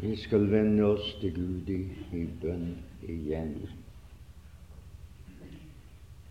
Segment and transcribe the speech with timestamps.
[0.00, 1.82] Vi skal vende oss til Gud i,
[2.16, 2.70] i bønn
[3.04, 3.50] igjen.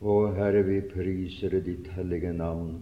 [0.02, 2.80] Å Herre, vi priser ditt hellige navn,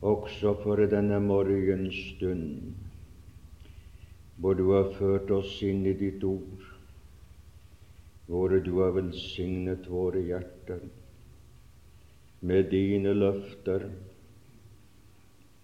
[0.00, 2.72] også for denne morgenstund,
[4.40, 6.64] hvor du har ført oss inn i ditt ord,
[8.32, 10.88] hvor du har velsignet våre hjerter
[12.40, 13.90] med dine løfter,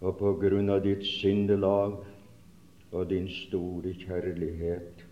[0.05, 1.97] og på grunn av ditt sindelag
[2.93, 5.05] og din store kjærlighet,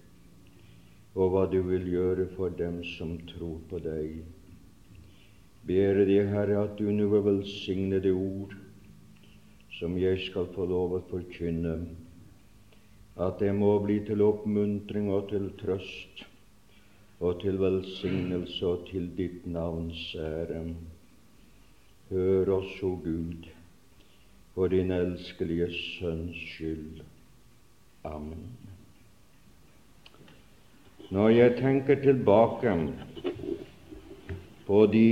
[1.17, 4.23] og hva du vil gjøre for dem som tror på deg.
[5.67, 8.55] Ber deg, Herre, at du nå vil velsigne det ord
[9.77, 11.75] som jeg skal få lov å forkynne,
[13.17, 16.25] at det må bli til oppmuntring og til trøst
[17.21, 20.63] og til velsignelse og til ditt navns ære.
[22.11, 23.49] Hør oss, o Gud,
[24.55, 27.03] for din elskelige Sønns skyld.
[28.07, 28.43] Amen.
[31.11, 32.73] Når jeg tenker tilbake
[34.67, 35.09] på de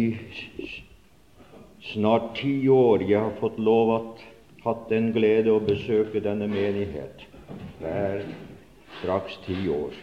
[1.90, 4.24] snart ti år jeg har fått lov at
[4.64, 7.26] hatt den glede å besøke denne menighet,
[7.80, 8.22] det er
[9.00, 9.94] straks ti år,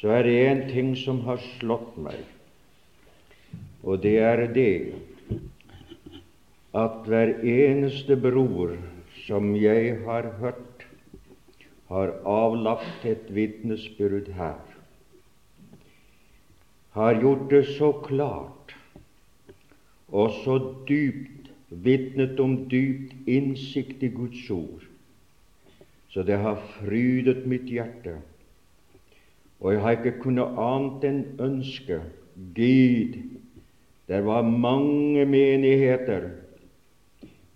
[0.00, 2.20] så er det én ting som har slått meg,
[3.86, 4.74] og det er det
[6.74, 8.74] at hver eneste bror
[9.24, 10.63] som jeg har hørt
[11.88, 14.60] har avlagt et vitnesbyrd her,
[16.94, 18.74] har gjort det så klart
[20.08, 24.84] og så dypt vitnet om dypt innsikt i Guds ord,
[26.08, 28.20] så det har frydet mitt hjerte.
[29.60, 31.98] Og jeg har ikke kunnet annet enn ønske
[32.54, 33.18] Gud,
[34.06, 36.28] det var mange menigheter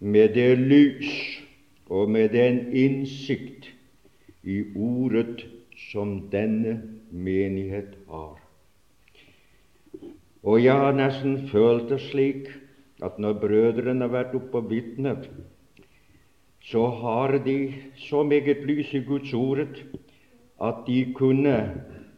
[0.00, 1.10] med det lys
[1.92, 3.68] og med den innsikt
[4.42, 5.44] i ordet
[5.90, 6.78] som denne
[7.10, 8.38] menighet har.
[10.42, 12.50] Og jeg har nesten følt det slik
[13.04, 15.28] at når brødrene har vært oppe og vitnet,
[16.68, 19.84] så har de så meget lys i Guds ordet
[20.60, 21.56] at de kunne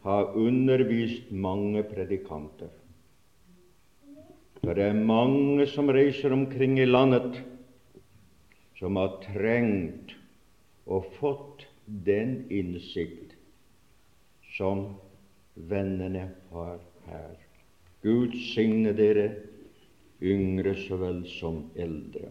[0.04, 2.70] ha undervist mange predikanter.
[4.60, 7.42] For det er mange som reiser omkring i landet,
[8.78, 10.16] som har trengt
[10.86, 11.49] og fått
[11.90, 13.34] den innsikt
[14.56, 14.86] som
[15.54, 17.36] vennene har her.
[18.02, 19.28] Gud signe dere,
[20.22, 22.30] yngre så vel som eldre.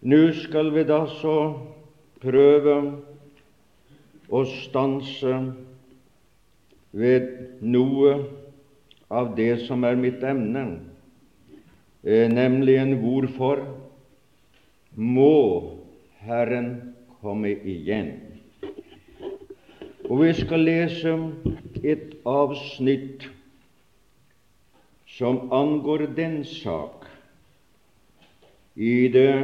[0.00, 1.36] Nå skal vi da så
[2.22, 2.76] prøve
[4.30, 5.32] å stanse
[6.94, 8.12] ved noe
[9.10, 10.64] av det som er mitt emne,
[12.04, 13.64] eh, nemlig hvorfor
[14.94, 15.34] må
[16.22, 16.87] Herren
[17.28, 18.14] komme igjen.
[20.08, 21.12] Og vi skal lese
[21.84, 23.26] et avsnitt
[25.18, 27.04] som angår den sak
[28.78, 29.34] i det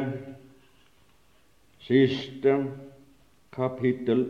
[1.84, 2.56] siste
[3.52, 4.24] kapittel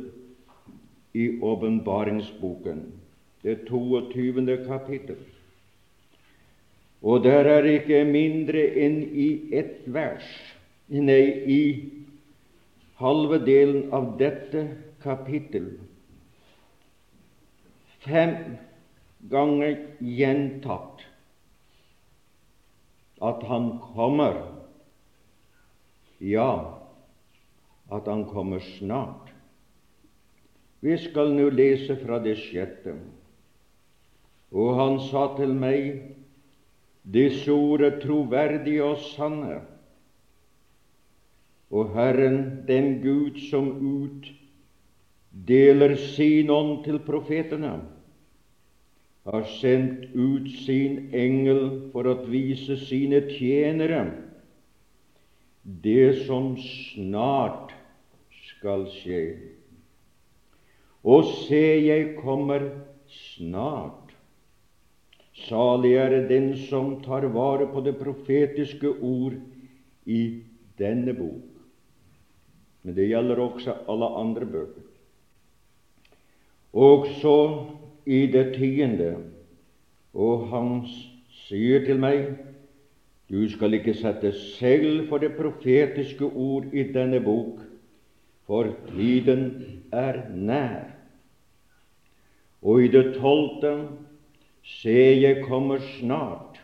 [1.14, 2.82] i åpenbaringsboken,
[3.47, 4.59] det 22.
[4.66, 5.20] kapittel.
[7.03, 10.26] Og der er ikke mindre enn i ett vers,
[10.88, 11.60] nei, i
[13.04, 14.69] halve delen av dette
[15.04, 15.75] kapittel
[18.04, 18.56] fem
[19.32, 21.04] ganger gjentatt
[23.25, 24.41] at han kommer,
[26.19, 26.50] ja,
[27.88, 29.31] at han kommer snart.
[30.84, 32.98] Vi skal nå lese fra det sjette.
[34.53, 35.87] Og han sa til meg,
[37.04, 39.62] disse ord er troverdige og sanne
[41.75, 43.67] og Herren, den Gud som
[45.35, 47.73] utdeler sin ånd til profetene,
[49.25, 54.05] har sendt ut sin engel for å vise sine tjenere
[55.65, 57.73] det som snart
[58.50, 59.23] skal skje.
[61.05, 62.69] Og se, jeg kommer
[63.09, 64.12] snart.
[65.49, 69.35] Salig er den som tar vare på det profetiske ord
[70.06, 70.20] i
[70.79, 71.54] denne bok
[72.84, 74.82] men det gjelder også alle andre bøker.
[76.75, 77.36] Også
[78.06, 79.14] i det tiende,
[80.12, 80.82] og han
[81.46, 82.34] sier til meg,
[83.31, 87.62] du skal ikke sette segl for det profetiske ord i denne bok,
[88.44, 89.46] for tiden
[89.92, 90.90] er nær.
[92.60, 93.72] Og i det tolvte,
[94.64, 96.60] se, jeg kommer snart,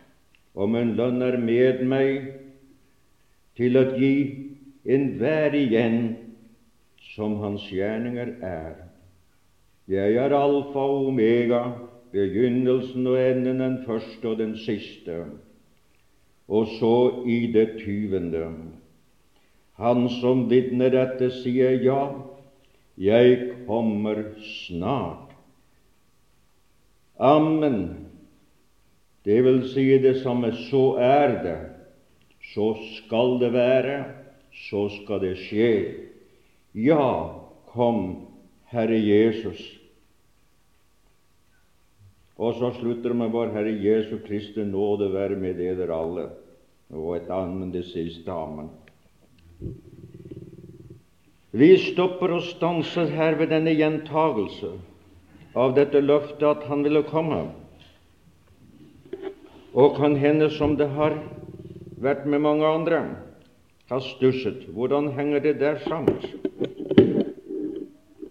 [0.55, 2.31] om en lønn er med meg
[3.57, 4.15] til å gi
[4.85, 6.01] enhver igjen
[7.15, 8.75] som hans gjerninger er.
[9.91, 11.63] Jeg er alfa og omega,
[12.13, 15.25] begynnelsen og enden, den første og den siste.
[16.49, 16.95] Og så
[17.27, 18.47] i det tyvende.
[19.81, 22.01] Han som vitner dette, sier ja,
[23.01, 25.31] jeg kommer snart.
[27.21, 28.07] Amen.
[29.25, 31.59] Det vil si det samme så er det,
[32.53, 33.97] så skal det være,
[34.69, 35.73] så skal det skje.
[36.77, 37.41] Ja,
[37.73, 38.27] kom,
[38.71, 39.61] Herre Jesus.
[42.41, 46.29] Og så slutter med vår Herre Jesu Kristi nåde være med dere alle.
[46.91, 48.71] Og et amen det siste amen.
[51.51, 54.77] Vi stopper og stanser her ved denne gjentagelse
[55.59, 57.43] av dette løftet at Han ville komme.
[59.75, 61.19] Og kan hende som det har
[62.01, 63.03] vært med mange andre,
[63.91, 64.67] har stusset.
[64.71, 66.19] Hvordan henger det der sammen?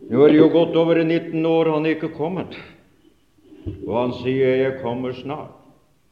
[0.10, 2.56] Nå er det jo gått over 19 år, han er ikke kommet.
[3.86, 5.60] Og han sier 'Jeg kommer snart'.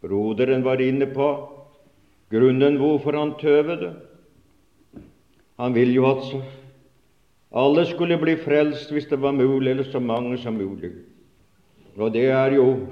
[0.01, 1.29] Broderen var inne på
[2.31, 3.95] grunnen hvorfor han tøvede.
[5.57, 6.35] Han vil jo at
[7.51, 10.91] alle skulle bli frelst hvis det var mulig, eller så mange som mulig.
[11.97, 12.87] Og det er jo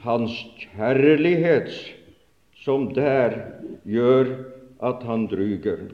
[0.00, 1.68] hans kjærlighet
[2.64, 3.36] som der
[3.84, 4.32] gjør
[4.84, 5.88] at han dryger.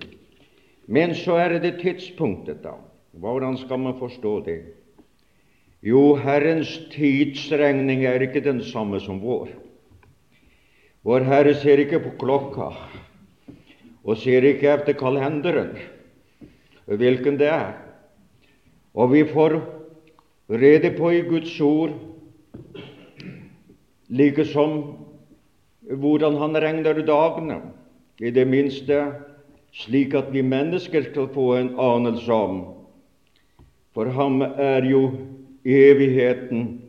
[0.91, 2.75] Men så er det tidspunktet, da.
[3.13, 4.61] Hvordan skal man forstå det?
[5.83, 9.49] Jo, Herrens tidsregning er ikke den samme som vår.
[11.07, 12.69] Vår Herre ser ikke på klokka
[14.05, 15.73] og ser ikke etter kalenderen
[16.91, 17.77] hvilken det er.
[18.95, 19.61] Og vi får
[20.51, 21.95] rede på i Guds ord
[24.11, 24.81] like som
[25.91, 27.61] hvordan Han regner dagene,
[28.21, 29.01] i det minste
[29.73, 32.61] slik at vi mennesker skal få en anelse om.
[33.95, 35.03] For ham er jo
[35.65, 36.81] evigheten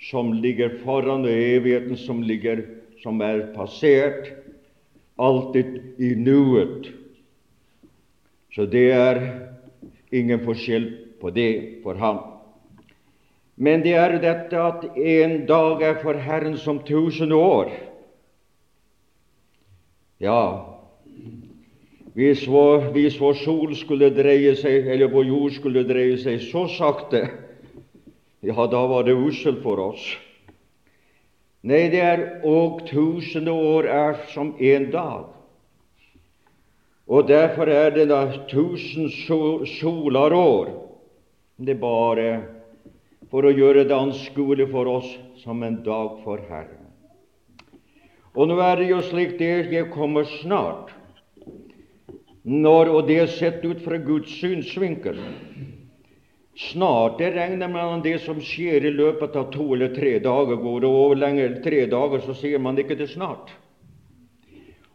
[0.00, 2.64] som ligger foran, og evigheten som ligger
[3.02, 4.32] som er passert,
[5.18, 6.90] alltid i nuet.
[8.54, 9.20] Så det er
[10.12, 10.88] ingen forskjell
[11.20, 12.22] på det for ham.
[13.56, 17.72] Men det er dette at en dag er for Herren som tusen år.
[20.22, 20.76] Ja,
[22.16, 26.64] hvis vår, hvis vår sol skulle dreie seg, eller vår jord skulle dreie seg så
[26.72, 27.26] sakte
[28.46, 30.04] ja, da var det usselt for oss.
[31.66, 35.26] Nei, det er og tusende år er som en dag.
[37.06, 40.72] Og derfor er det da tusen solarår.
[41.58, 42.30] Det er bare
[43.30, 46.85] for å gjøre det anskuelig for oss som en dag for Herren.
[48.36, 50.92] Og nå er det jo slik det jeg kommer snart,
[52.46, 55.16] når, og det er sett ut fra Guds synsvinkel.
[56.56, 60.60] Snart det regner man det som skjer i løpet av to eller tre dager.
[60.60, 63.50] Går det over lenger tre dager, så sier man ikke det snart.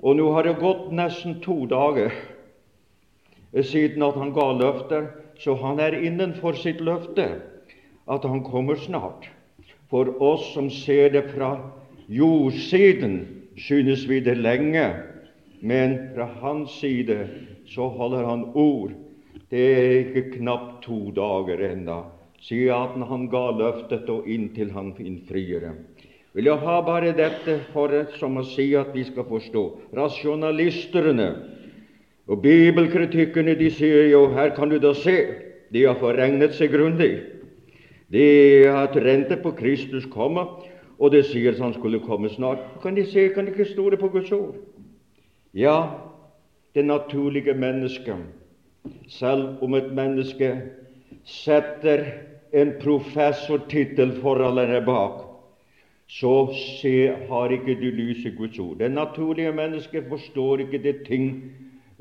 [0.02, 2.14] Og nå har det gått nesten to dager
[3.52, 5.12] siden at han ga løfter,
[5.42, 7.28] så han er innenfor sitt løfte
[8.10, 9.28] at han kommer snart.
[9.92, 11.58] For oss som ser det fra
[12.12, 13.20] jordsiden,
[13.58, 14.88] synes vi det lenge,
[15.62, 17.24] men fra hans side
[17.70, 18.92] så holder han ord
[19.52, 22.00] det er ikke knapt to dager ennå
[22.42, 25.74] siden han ga løftet, og inntil han innfrir det.
[26.34, 29.64] Vil jeg ha bare dette for som å si at vi skal forstå.
[29.98, 31.28] Rasjonalistene
[32.32, 35.18] og bibelkritikkerne de sier jo her kan du da se,
[35.72, 37.12] de har forregnet seg grundig.
[38.12, 38.26] De
[38.66, 40.48] har rente på Kristus komme,
[41.02, 42.62] og det sier han skulle komme snart.
[42.84, 44.60] Kan de se, kan de ikke stole på Guds ord?
[45.58, 45.90] Ja,
[46.76, 48.22] det naturlige mennesket
[49.10, 50.52] selv om et menneske
[51.28, 52.06] setter
[52.54, 55.20] en professortittel foran eller bak,
[56.12, 58.78] så se, har ikke du i Guds ord.
[58.78, 61.52] Det naturlige mennesket forstår ikke det ting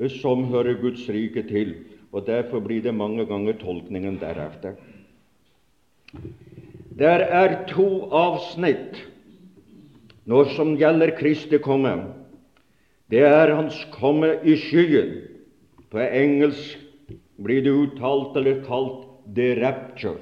[0.08, 1.74] som hører Guds rike til,
[2.12, 4.74] og derfor blir det mange ganger tolkningen deretter.
[7.00, 8.98] Der er to avsnitt
[10.28, 11.94] når som gjelder Kristi komme.
[13.10, 15.14] Det er Hans komme i skyen,
[15.90, 16.76] på engelsk
[17.40, 20.20] blir det uttalt eller kalt 'the rapture'.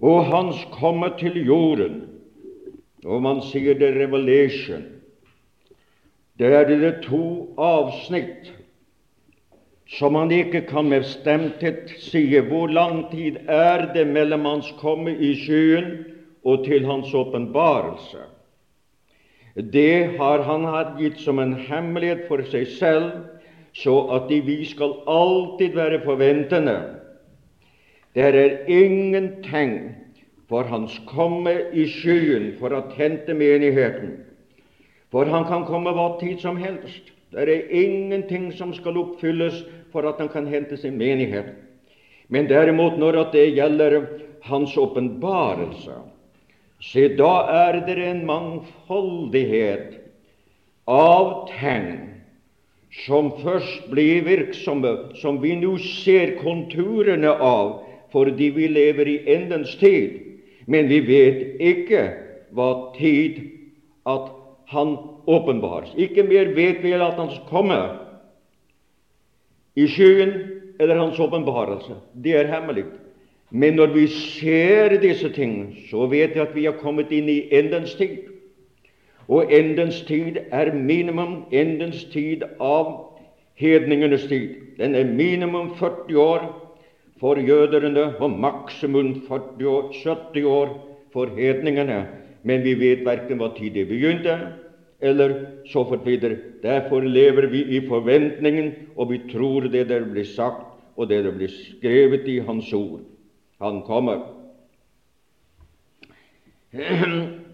[0.00, 2.08] Og hans komme til jorden,
[3.04, 4.88] og man sier 'the revelation'.
[6.38, 8.55] Det er det to avsnitt
[9.86, 15.14] som han ikke kan med stemthet sie hvor lang tid er det mellom hans komme
[15.14, 15.92] i skyen
[16.44, 18.24] og til hans åpenbarelse.
[19.56, 23.12] Det har han hatt gitt som en hemmelighet for seg selv,
[23.72, 26.76] så at vi skal alltid være forventende.
[28.16, 29.94] Det er ingenting
[30.48, 34.14] for Hans komme i skyen for å hente menigheten.
[35.12, 37.12] For Han kan komme hva tid som helst.
[37.32, 41.54] Det er ingenting som skal oppfylles for at Han kan hente sin menighet.
[42.28, 44.00] Men derimot når det gjelder
[44.46, 45.94] Hans åpenbarelse,
[46.80, 49.96] se, da er det en mangfoldighet
[50.86, 52.16] av tegn
[53.04, 57.82] som først blir virksomme, som vi nå ser konturene av
[58.14, 60.22] fordi vi lever i endens tid.
[60.66, 62.06] Men vi vet ikke
[62.54, 63.42] hva tid
[64.06, 64.32] at
[64.66, 64.96] Han
[65.30, 65.92] åpenbares.
[65.94, 68.05] Ikke mer vet vi at Han kommer
[69.76, 70.32] i skyen
[70.80, 71.98] eller Hans åpenbarelse.
[72.24, 72.84] Det er hemmelig.
[73.50, 77.44] Men når vi ser disse ting, så vet vi at vi har kommet inn i
[77.54, 78.26] endens tid.
[79.28, 83.16] Og endens tid er minimum endens tid av
[83.54, 84.54] hedningenes tid.
[84.78, 86.44] Den er minimum 40 år
[87.20, 90.76] for jøderne og maksimum 40 år, 70 år
[91.12, 92.06] for hedningene.
[92.42, 94.36] Men vi vet verken hva tid det begynte,
[95.00, 96.36] eller så fort videre.
[96.62, 100.64] Derfor lever vi i forventningen, og vi tror det der blir sagt,
[100.96, 103.00] og det der blir skrevet i Hans ord.
[103.60, 104.32] Han kommer.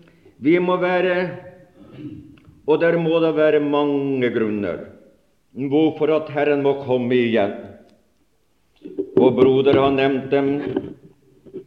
[0.42, 1.30] Vi må være
[2.66, 4.86] og der må det være mange grunner
[5.52, 7.52] hvorfor at Herren må komme igjen.
[9.20, 10.48] Og broder har nevnt dem,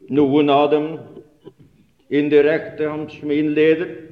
[0.10, 0.88] noen av dem
[2.10, 4.05] indirekte, han som innleder.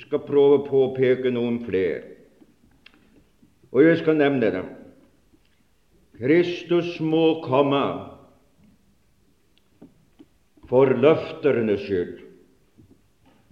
[0.00, 2.02] Skal prøve å påpeke noen flere.
[3.72, 4.70] Og jeg skal nevne dem.
[6.20, 7.82] Kristus må komme
[10.70, 12.20] for løfternes skyld.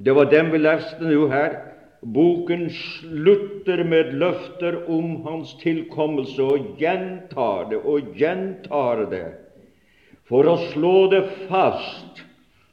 [0.00, 1.58] Det var dem vi leste nå her.
[2.00, 9.26] Boken slutter med løfter om hans tilkommelse og gjentar det og gjentar det
[10.30, 12.22] for å slå det fast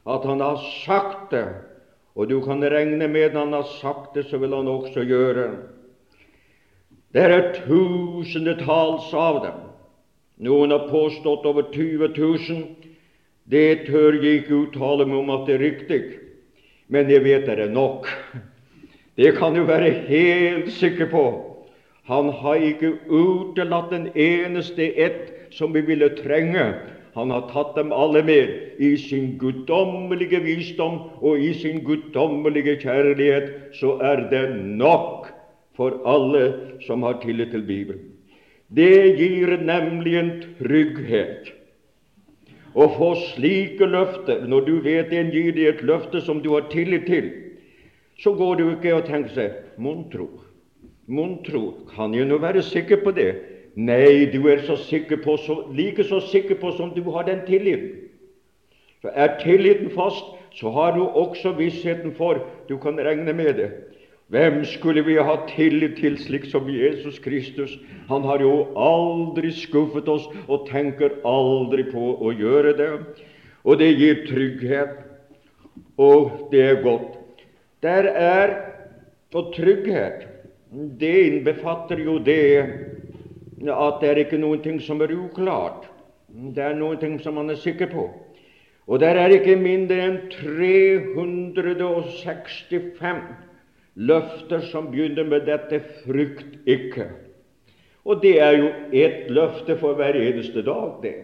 [0.08, 1.44] at han har sagt det,
[2.18, 5.52] og du kan regne med han har sagt det, så vil han også gjøre.
[7.14, 9.60] Det er tusendetalls av dem.
[10.42, 12.64] Noen har påstått over 20 000.
[13.48, 16.02] Det tør jeg ikke uttale meg om at det er riktig,
[16.90, 18.10] men jeg vet det er nok.
[19.18, 21.24] Det kan du være helt sikker på.
[22.10, 26.66] Han har ikke utelatt den eneste ett som vi ville trenge.
[27.14, 33.72] Han har tatt dem alle med i sin guddommelige visdom og i sin guddommelige kjærlighet.
[33.78, 34.44] Så er det
[34.78, 35.30] nok
[35.78, 36.44] for alle
[36.86, 38.04] som har tillit til Bibelen.
[38.68, 41.54] Det gir nemlig en trygghet
[42.76, 46.68] å få slike løfter når du vet en gir deg et løfte som du har
[46.72, 47.30] tillit til
[48.18, 50.26] så går det jo ikke å tenke seg Mon tro,
[51.06, 53.30] mon tro, kan jeg nå være sikker på det?
[53.78, 57.44] Nei, du er så sikker på, så, like så sikker på som du har den
[57.46, 58.08] tilliten.
[59.02, 60.24] For Er tilliten fast,
[60.58, 63.70] så har du også vissheten for du kan regne med det.
[64.28, 67.78] Hvem skulle vi ha tillit til slik som Jesus Kristus?
[68.08, 72.90] Han har jo aldri skuffet oss og tenker aldri på å gjøre det.
[73.64, 74.98] Og det gir trygghet,
[75.96, 77.14] og det er godt.
[77.82, 78.56] Der er
[79.34, 80.26] og trygghet.
[81.00, 82.42] Det innbefatter jo det
[83.66, 85.90] at det er ikke noen ting som er uklart.
[86.28, 88.10] Det er noen ting som man er sikker på.
[88.88, 93.22] Og der er ikke mindre enn 365
[93.98, 97.08] løfter som begynner med dette 'frykt ikke'.
[98.04, 101.14] Og det er jo ett løfte for hver eneste dag, det.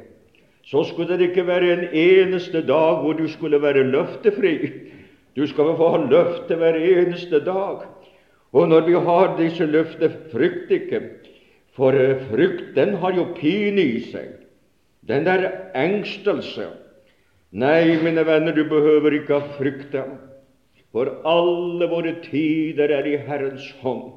[0.64, 4.70] Så skulle det ikke være en eneste dag hvor du skulle være løftefri.
[5.36, 7.78] Du skal få ha løfte hver eneste dag.
[8.52, 11.00] Og når vi har disse løftene, frykt ikke.
[11.75, 11.97] For
[12.31, 14.31] frykten har jo pine i seg.
[15.04, 16.71] Den der engstelse.
[17.54, 20.04] Nei, mine venner, du behøver ikke ha frykte.
[20.95, 24.12] For alle våre tider er i Herrens hånd.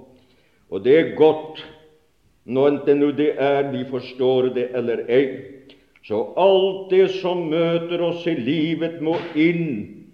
[0.70, 1.64] Og det er godt,
[2.46, 5.24] nå enten det er vi forstår det eller ei.
[6.06, 10.06] Så alt det som møter oss i livet, må inn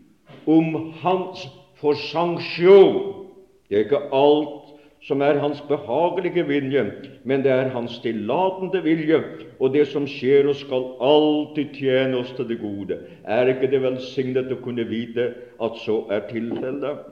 [0.50, 1.44] om hans
[1.82, 3.28] for sanksjon.
[3.68, 4.62] Det er ikke alt
[5.03, 6.83] som er hans behagelige vilje,
[7.27, 9.19] men det er hans tillatende vilje,
[9.60, 13.01] og det som skjer og skal alltid tjene oss til det gode.
[13.27, 17.03] Er ikke det velsignet å kunne vite at så er tilfellet?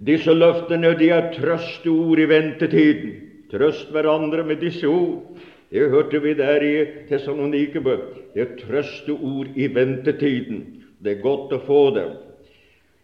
[0.00, 3.16] Disse løftene de er trøsteord i ventetiden.
[3.52, 5.36] Trøst hverandre med disse ord.
[5.70, 6.74] Det hørte vi der i
[7.10, 7.96] Tessalonikebø.
[8.32, 10.64] Det er trøsteord i ventetiden.
[11.04, 12.06] Det er godt å få det.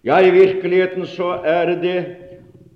[0.07, 1.99] Ja, i virkeligheten så er det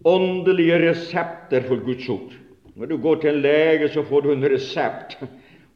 [0.05, 2.33] åndelige resepter for Guds ord.
[2.75, 5.19] Når du går til en lege, så får du en resept.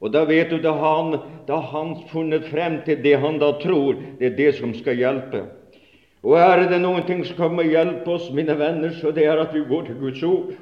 [0.01, 3.97] Og da vet du da han da han funnet frem til det han da tror,
[4.19, 5.45] det er det som skal hjelpe.
[6.25, 9.53] Og er det noen ting som kommer hjelpe oss, mine venner, så det er at
[9.53, 10.55] vi går til Guds ord.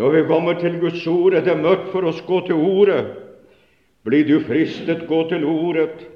[0.00, 3.04] Når vi kommer til Guds ord, er det mørkt for oss gå til Ordet.
[4.04, 6.08] Blir du fristet, gå til Ordet.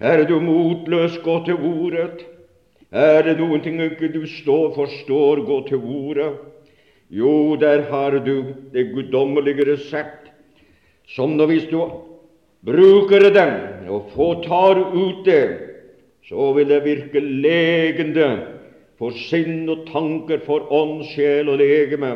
[0.00, 2.26] Er du motløs, gå til Ordet.
[2.94, 6.30] Er det noen ting ikke du står, forstår, gå til Ordet.
[7.10, 10.30] Jo, der har du det guddommelige resept,
[11.10, 11.80] som når hvis du
[12.64, 15.44] bruker den og får tar ut det,
[16.24, 18.30] så vil det virke legende
[18.98, 22.14] for sinn og tanker, for ånd, sjel og legeme.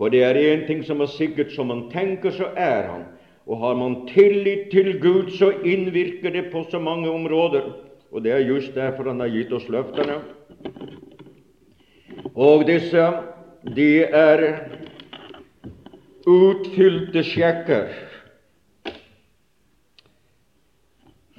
[0.00, 3.04] For det er én ting som er sikkert, som man tenker, så er han.
[3.46, 7.91] Og har man tillit til Gud, så innvirker det på så mange områder.
[8.12, 10.20] Og det er just derfor han har gitt oss løftene.
[12.36, 13.06] Og disse,
[13.76, 14.44] de er
[16.28, 17.88] utfylte sjekker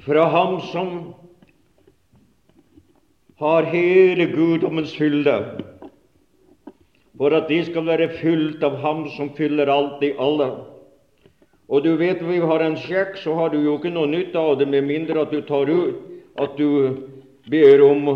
[0.04, 0.96] fra ham som
[3.40, 5.38] har hele guddommens fylde
[7.18, 10.50] for at de skal være fylt av Ham som fyller alt i alle.
[11.70, 14.58] Og du vet, vi har en sjekk, så har du jo ikke noe nytte av
[14.60, 16.70] det med mindre at du tar ut at du
[17.50, 18.10] ber om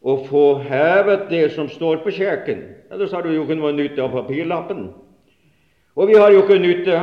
[0.00, 2.62] å få hevet det som står på kjeken.
[2.92, 4.88] Ellers har du jo ikke noe nytte av papirlappen.
[5.98, 7.00] Og vi har jo ikke nytte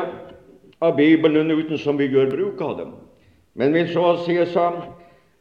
[0.81, 2.93] av Bibelen uten som vi gjør bruk av dem.
[3.55, 4.81] Men vi så sier si sånn,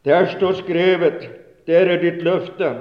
[0.04, 1.28] der står skrevet,
[1.66, 2.74] der er ditt løfte,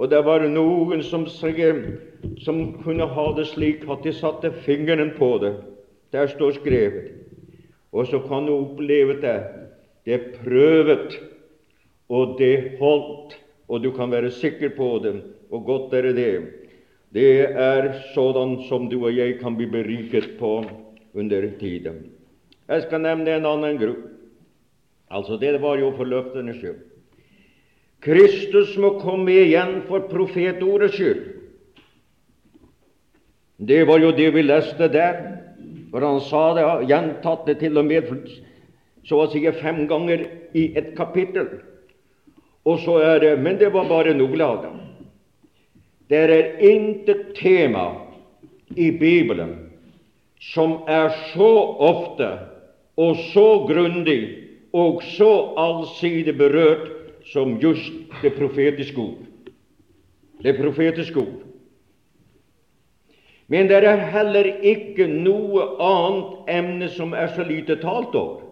[0.00, 5.34] og det var noen som, som kunne ha det slik at de satte fingeren på
[5.42, 5.52] det.
[6.14, 7.12] Der står skrevet.
[7.92, 9.36] Og så kan du oppleve det.
[10.06, 11.18] Det er prøvet,
[12.10, 13.36] og det holdt,
[13.70, 15.14] og du kan være sikker på det.
[15.50, 16.32] Og godt er det.
[17.14, 20.64] Det er sådan som du og jeg kan bli beriket på
[21.14, 22.10] under tiden.
[22.68, 24.08] Jeg skal nevne en annen gruppe.
[25.10, 26.86] Altså, det var jo for løftenes skyld.
[28.00, 31.24] Kristus må komme igjen for profetordets skyld.
[33.58, 35.18] Det var jo det vi leste der,
[35.90, 38.06] for han sa det, gjentatt det til og med
[39.04, 40.24] så å si fem ganger
[40.56, 41.50] i et kapittel.
[42.70, 44.14] Og så er det, Men det var bare
[44.62, 44.78] dem.
[46.10, 47.90] Det er intet tema
[48.76, 49.70] i Bibelen
[50.40, 52.28] som er så ofte
[52.96, 54.36] og så grundig
[54.72, 56.88] og så allsidig berørt
[57.32, 59.22] som just det profetiske ord.
[60.42, 61.42] Det profetiske ord.
[63.46, 68.49] Men det er heller ikke noe annet emne som er så lite talt over.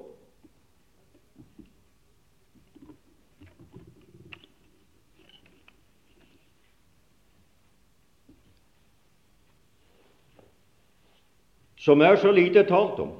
[11.89, 13.15] Som er så lite talt om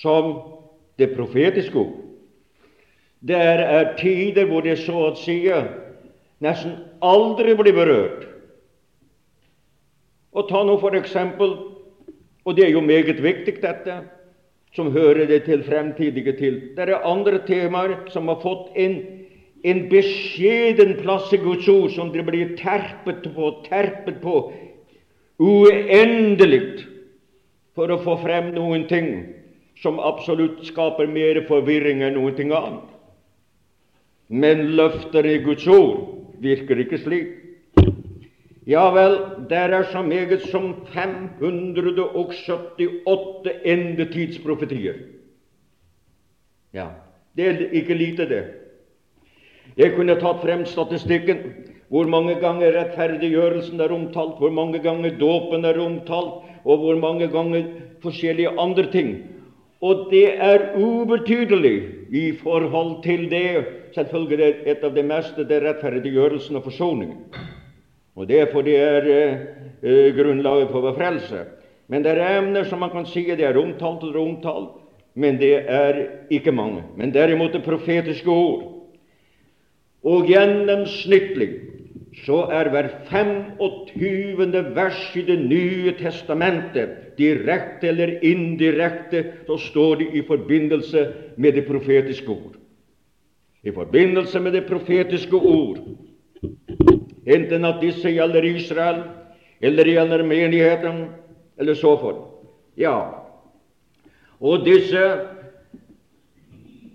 [0.00, 0.32] som
[0.96, 1.98] det profetiske ord.
[3.20, 5.36] Det er tider hvor det så å si
[6.42, 8.24] nesten aldri blir berørt.
[10.32, 11.54] Og ta nå for eksempel,
[12.42, 14.00] og det er jo meget viktig, dette,
[14.72, 18.96] som hører det til fremtidige til Det er andre temaer som har fått en,
[19.62, 24.38] en beskjeden plass i Guds ord, som det blir terpet på, terpet på
[25.38, 26.88] uendelig
[27.76, 29.08] for å få frem noen ting
[29.82, 32.88] som absolutt skaper mer forvirring enn noen ting annet.
[34.32, 35.98] Men løfter i Guds ord
[36.42, 37.28] virker ikke slik.
[38.68, 39.18] Ja vel,
[39.50, 44.96] der er så meget som 578 endetidsprofetier.
[46.72, 46.86] Ja,
[47.36, 48.44] det er ikke lite, det.
[49.76, 51.38] Jeg kunne tatt frem statistikken.
[51.92, 57.28] Hvor mange ganger rettferdiggjørelsen er omtalt, hvor mange ganger dåpen er omtalt, og hvor mange
[57.28, 57.64] ganger
[58.02, 59.14] forskjellige andre ting.
[59.82, 65.58] Og det er ubetydelig i forhold til det selvfølgelig er et av det meste det
[65.58, 67.18] er rettferdiggjørelsen og forsoningen.
[68.16, 69.36] Og det er fordi det er
[69.82, 71.44] eh, grunnlaget for vår frelse.
[71.88, 74.78] Men det er emner som man kan si det er omtalt eller omtalt,
[75.14, 75.98] men det er
[76.30, 76.84] ikke mange.
[76.96, 78.62] Men derimot det profetiske ord.
[80.04, 81.50] Og gjennomsnittlig
[82.12, 84.74] så er hver 25.
[84.74, 91.66] vers i Det nye testamentet direkte eller indirekte, så står det i forbindelse med det
[91.66, 92.56] profetiske ord.
[93.62, 95.78] I forbindelse med det profetiske ord,
[97.26, 99.02] enten at disse gjelder Israel,
[99.60, 101.04] eller gjelder menigheten,
[101.58, 102.28] eller så forth.
[102.76, 102.98] Ja,
[104.40, 105.02] og disse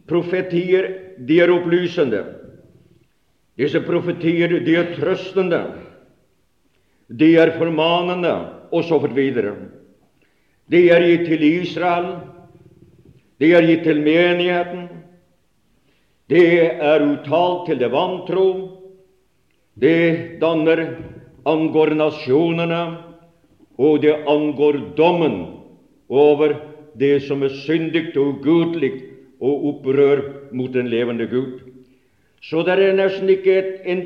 [0.07, 0.89] profetier,
[1.27, 2.23] de er opplysende.
[3.57, 5.63] Disse profetier, de er trøstende.
[7.07, 8.35] De er formanende.
[8.71, 9.55] og så fort videre.
[10.71, 12.09] De er gitt til Israel,
[13.39, 14.87] de er gitt til menigheten,
[16.27, 16.47] det
[16.83, 18.47] er uttalt til det vantro,
[19.79, 20.81] det danner
[21.47, 22.81] angår nasjonene,
[23.77, 25.37] og det angår dommen
[26.09, 26.57] over
[26.97, 28.91] det som er syndig og ugudelig
[29.39, 31.61] og opprør mot den levende Gud.
[32.41, 34.03] Så det er nesten ikke et, en,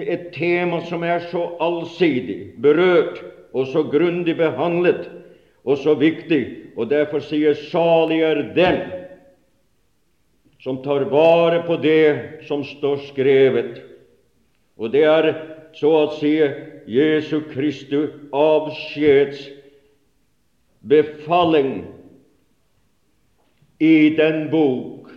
[0.00, 3.20] et tema som er så allsidig berørt
[3.54, 5.06] og så grundig behandlet
[5.64, 6.72] og så viktig.
[6.76, 8.80] Og derfor sier salig er den
[10.64, 13.82] som tar vare på det som står skrevet.
[14.80, 15.28] Og det er
[15.76, 16.38] så å si
[16.88, 17.98] Jesu Kristu
[18.34, 19.44] avskjeds
[20.84, 21.84] befaling
[23.80, 25.12] i den bok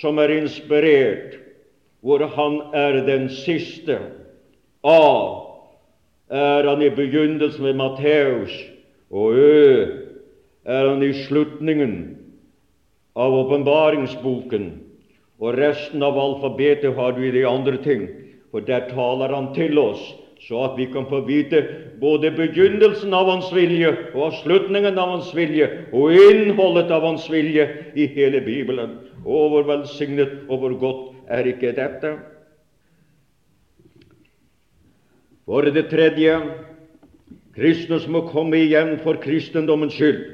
[0.00, 1.36] som er inspirert,
[2.00, 3.98] hvor han er den siste.
[4.84, 5.00] A
[6.30, 8.54] er han i begynnelsen ved Matteus,
[9.10, 9.86] og Ø
[10.64, 11.96] er han i slutningen
[13.16, 14.70] av åpenbaringsboken.
[15.38, 18.08] Og resten av alfabetet har du i de andre ting,
[18.50, 20.14] for der taler han til oss
[20.46, 21.62] så at vi kan få vite
[22.00, 27.66] både begynnelsen av Hans vilje og slutningen av Hans vilje og innholdet av Hans vilje
[27.96, 28.98] i hele Bibelen.
[29.24, 32.12] Å, hvor velsignet og hvor godt er ikke dette?
[35.46, 36.40] For det tredje
[37.56, 40.24] Kristus må komme igjen for kristendommens skyld.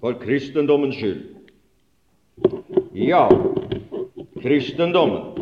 [0.00, 1.24] For kristendommens skyld.
[2.96, 3.26] Ja,
[4.40, 5.36] kristendommen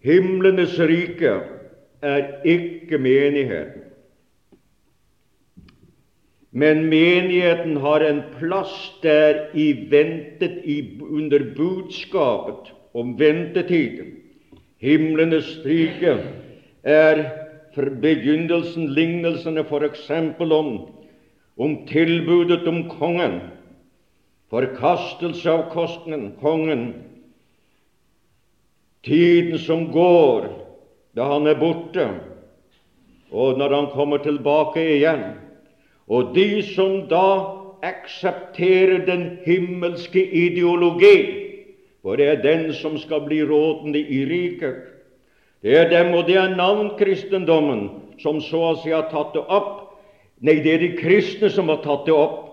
[0.00, 1.34] Himlenes rike
[2.02, 3.89] er ikke menigheten.
[6.50, 14.16] Men menigheten har en plass der i ventet i, under budskapet om ventetiden.
[14.82, 16.16] Himlenes rike
[16.82, 17.22] er
[17.74, 20.08] for begynnelsen lignelsene f.eks.
[20.40, 20.72] om,
[21.56, 23.38] om tilbudet om kongen,
[24.50, 26.90] forkastelse av kosten, kongen,
[29.00, 30.50] Tiden som går
[31.16, 32.04] da han er borte,
[33.32, 35.22] og når han kommer tilbake igjen.
[36.08, 37.26] Og de som da
[37.82, 41.16] aksepterer den himmelske ideologi,
[42.02, 44.76] for det er den som skal bli rådende i riket.
[45.62, 47.88] Det er dem, og det er navnkristendommen,
[48.20, 49.98] som så å si har tatt det opp.
[50.40, 52.46] Nei, det er de kristne som har tatt det opp.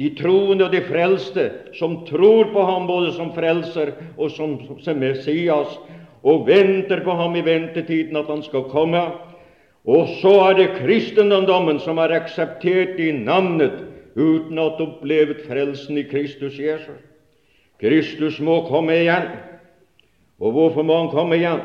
[0.00, 1.44] De troende og de frelste,
[1.76, 5.76] som tror på ham både som frelser og som, som Messias,
[6.24, 9.04] og venter på ham i ventetiden at han skal komme.
[9.84, 13.82] Og så er det kristendommen som har akseptert i navnet
[14.16, 17.02] uten at opplevet frelsen i Kristus Jesus.
[17.80, 19.28] Kristus må komme igjen.
[20.40, 21.60] Og hvorfor må han komme igjen?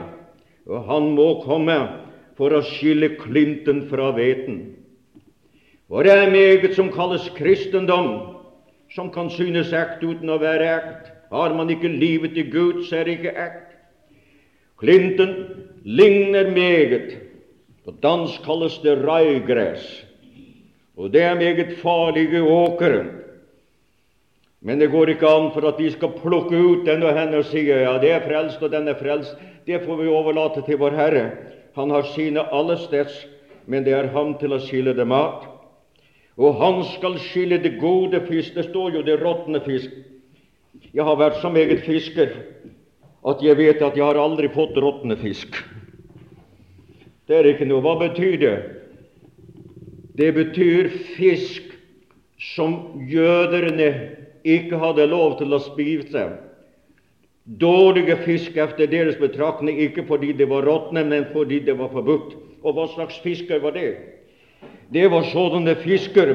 [0.67, 1.77] Og han må komme
[2.37, 4.59] for å skille klinten fra hveten.
[5.89, 8.35] Og det er meget som kalles kristendom,
[8.93, 11.09] som kan synes ekt uten å være ekt.
[11.31, 13.65] Har man ikke livet i Gud, så er det ikke ekt.
[14.81, 15.33] Klinten
[15.85, 17.28] ligner meget.
[17.89, 19.85] På dansk kalles det raigress.
[20.93, 23.05] Og det er meget farlige åkre.
[24.61, 27.47] Men det går ikke an for at de skal plukke ut den og henne og
[27.49, 29.33] si ja, det er frelst, og den er frelst.
[29.65, 31.23] Det får vi overlate til vår Herre.
[31.79, 33.25] Han har sine allesteds,
[33.65, 35.49] men det er ham til å skille det mat.
[36.37, 38.53] Og han skal skille det gode fisk.
[38.53, 39.89] Det står jo det råtne fisk.
[40.93, 42.37] Jeg har vært så meget fisker
[43.25, 45.57] at jeg vet at jeg har aldri fått råtne fisk.
[47.29, 47.83] Det er ikke noe.
[47.85, 48.55] Hva betyr det?
[50.17, 51.75] Det betyr fisk
[52.41, 53.89] som jøderne
[54.47, 56.25] ikke hadde lov til å spise.
[57.61, 62.33] Dårlige fisk etter deres betraktning, ikke fordi det var råtne, men fordi det var forbudt.
[62.63, 63.93] Og hva slags fisker var det?
[64.89, 66.33] Det var sånne fisker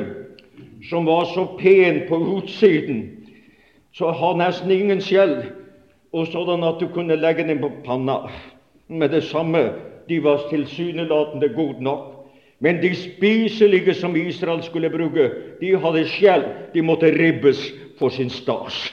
[0.88, 3.02] som var så pen på utsiden,
[3.94, 5.40] så har nesten ingen skjell
[6.14, 8.28] og sånn at du kunne legge dem på panna
[8.88, 9.64] med det samme.
[10.08, 12.10] De var tilsynelatende gode nok.
[12.58, 16.44] Men de spiselige som Israel skulle bruke, de hadde skjell.
[16.74, 17.60] De måtte ribbes
[17.98, 18.92] for sin stas.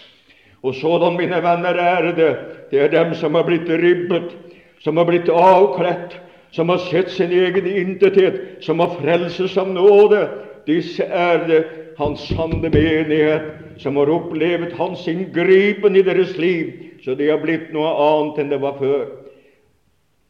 [0.63, 2.35] Og sådan, mine venner, er det.
[2.71, 4.35] Det er dem som har blitt ribbet,
[4.79, 6.19] som har blitt avkledt,
[6.51, 10.27] som har sett sin egen intethet, som har frelse som nåde.
[10.67, 11.63] Disse er det
[11.97, 13.41] Hans sanne menighet,
[13.77, 16.71] som har opplevd Hans inngripen i deres liv,
[17.03, 19.05] så de har blitt noe annet enn det var før.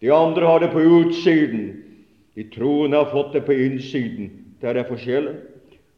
[0.02, 1.84] De andre har det på utsiden.
[2.34, 4.32] De troende har fått det på innsiden.
[4.62, 5.38] Der er forskjellen.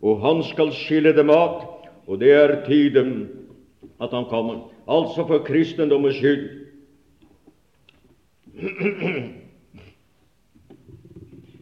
[0.03, 1.63] Og han skal skille dem at,
[2.07, 3.29] og det er tiden
[4.03, 4.65] at han kommer.
[4.87, 6.49] Altså for kristendommens skyld.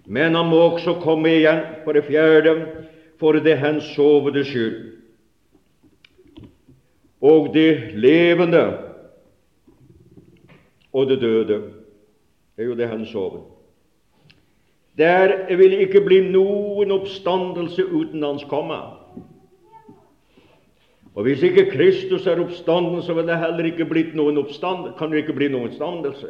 [0.05, 2.55] Men han må også komme igjen for det fjerde
[3.21, 4.79] for det hensovede skyld.
[7.21, 8.65] Og det levende
[10.91, 11.80] og det døde
[12.61, 13.39] det er jo det han sover.
[14.97, 18.75] Der vil ikke bli noen oppstandelse uten Hans komme.
[21.15, 24.37] Og Hvis ikke Kristus er oppstanden, så vil det heller ikke blitt noen
[24.99, 26.27] kan det ikke bli noen oppstandelse.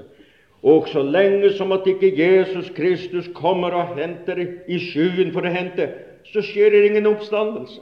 [0.63, 5.51] Og så lenge som at ikke Jesus Kristus kommer og henter i skyen for å
[5.51, 5.89] hente,
[6.31, 7.81] så skjer det ingen oppstandelse.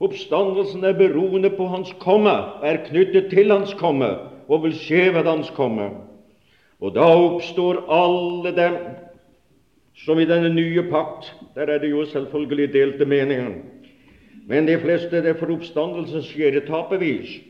[0.00, 4.12] Oppstandelsen er beroende på Hans komme, er knyttet til Hans komme
[4.48, 5.88] og vil skje ved Hans komme.
[6.78, 8.76] Og da oppstår alle dem
[9.98, 13.56] som i denne nye pakt Der er det jo selvfølgelig delte meninger.
[14.48, 17.40] Men de fleste det for oppstandelsen skjer etappevis.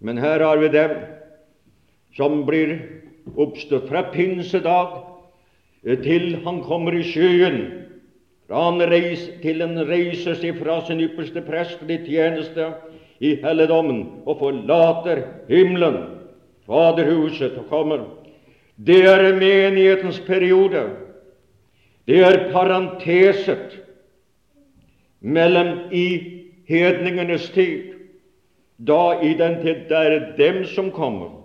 [0.00, 0.96] Men her har vi dem
[2.16, 2.74] som blir
[3.40, 4.98] oppstått fra pinsedag
[6.04, 7.62] til han kommer i skyen.
[8.48, 12.68] Fra han reiser, til han reiser seg fra sin ypperste prestelige tjeneste
[13.24, 16.02] i helligdommen og forlater himmelen,
[16.64, 18.04] Faderhuset, og kommer.
[18.76, 20.90] Det er menighetens periode.
[22.06, 23.80] Det er parenteset
[25.20, 26.08] mellom i
[26.68, 27.92] hedningenes tid.
[28.78, 31.44] Da i den tid det er dem som kommer.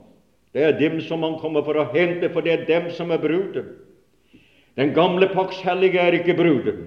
[0.53, 3.21] Det er dem som han kommer for å hente, for det er dem som er
[3.21, 3.67] brudet.
[4.75, 6.79] Den gamle pakts hellige er ikke brudet.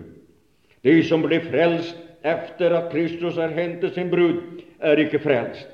[0.82, 1.94] De som blir frelst
[2.26, 5.68] etter at Kristus har hentet sin brud, er ikke frelst.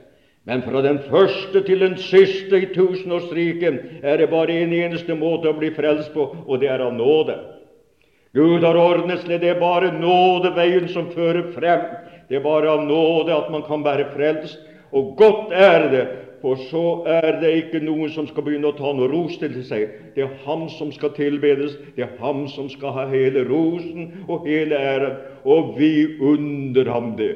[0.49, 5.51] Men fra den første til den siste i tusenårsriket er det bare en eneste måte
[5.51, 7.37] å bli frelst på, og det er av nåde.
[8.33, 9.43] Gud har ordnet slik.
[9.43, 11.85] Det er bare nådeveien som fører frem.
[12.29, 14.57] Det er bare av nåde at man kan være frelst.
[14.93, 16.07] Og godt er det,
[16.41, 19.89] for så er det ikke noen som skal begynne å ta noe ros til seg.
[20.17, 24.49] Det er Ham som skal tilbedes, det er Ham som skal ha hele rosen og
[24.49, 25.19] hele æren.
[25.45, 27.35] Og vi unner Ham det.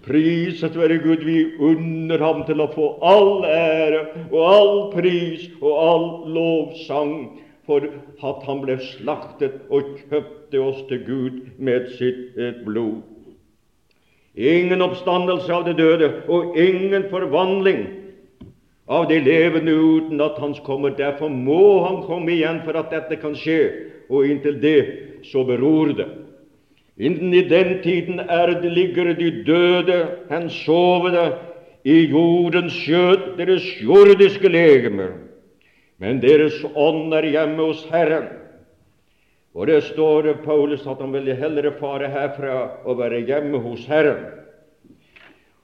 [0.00, 5.72] Priset være Gud, vi unner Ham til å få all ære og all pris og
[5.72, 7.14] all lovsang
[7.66, 13.02] for at han ble slaktet og kjøpte oss til Gud med sitt blod.
[14.34, 17.84] Ingen oppstandelse av det døde og ingen forvandling
[18.88, 20.96] av de levende uten at hans kommer.
[20.96, 23.60] Derfor må han komme igjen for at dette kan skje,
[24.08, 24.80] og inntil det
[25.28, 26.08] så beror det.
[26.98, 29.98] Innen i den tiden er det, ligger de døde,
[30.30, 31.32] hensovede,
[31.84, 35.16] i jordens skjøt, deres jordiske legemer
[36.02, 38.26] men deres ånd er hjemme hos Herren.
[39.54, 44.24] Og det står Paulus at han ville heller fare herfra og være hjemme hos Herren.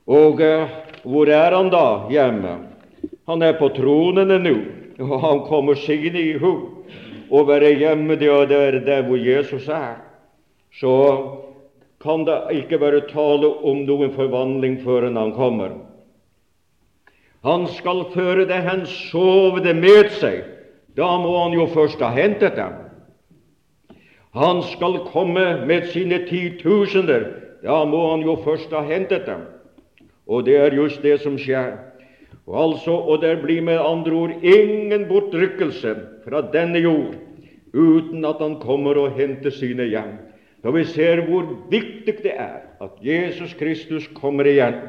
[0.06, 0.70] Og uh,
[1.02, 2.54] hvor er han da hjemme?
[3.28, 4.54] Han er på tronene nå,
[5.02, 6.52] og han kommer sine i hu.
[7.28, 9.98] Å være hjemme det er der hvor Jesus er.
[10.72, 10.94] Så
[12.02, 15.74] kan det ikke være tale om noen forvandling før han kommer.
[17.46, 20.44] Han skal føre det hensovede med seg.
[20.98, 22.74] Da må han jo først ha hentet dem.
[24.34, 27.30] Han skal komme med sine titusener.
[27.62, 29.46] Da må han jo først ha hentet dem.
[30.26, 31.78] Og det er just det som skjer.
[32.46, 37.16] Og, altså, og det blir med andre ord ingen bortrykkelse fra denne jord
[37.72, 40.16] uten at han kommer og henter sine hjem.
[40.62, 44.80] Da vi ser hvor viktig det er at Jesus Kristus kommer igjen.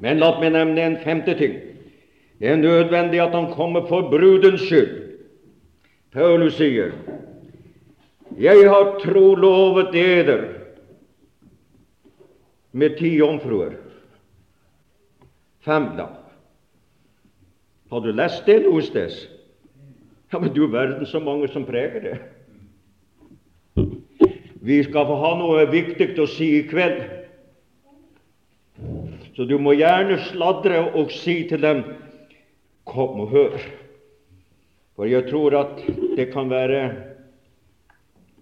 [0.00, 1.58] Men la meg nevne en femte ting.
[2.40, 4.96] Det er nødvendig at han kommer for brudens skyld.
[6.12, 6.92] Paulus sier,
[8.38, 10.44] 'Jeg har trolovet eder
[12.72, 13.76] med ti jomfruer.'
[15.60, 16.06] Fem, da.
[17.90, 19.10] Har du lest det noe sted?
[20.32, 22.18] Ja, men du verden så mange som preger det.
[24.60, 27.00] Vi skal få ha noe viktig å si i kveld.
[29.36, 31.84] Så du må gjerne sladre og si til dem
[32.90, 33.54] Kom og hør.
[34.96, 35.80] For jeg tror at
[36.16, 36.82] det kan være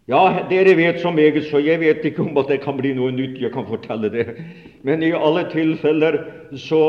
[0.09, 3.13] Ja, dere vet så meget, så jeg vet ikke om at det kan bli noe
[3.13, 3.37] nytt.
[3.43, 4.25] Jeg kan fortelle det.
[4.83, 6.23] Men i alle tilfeller
[6.57, 6.83] så,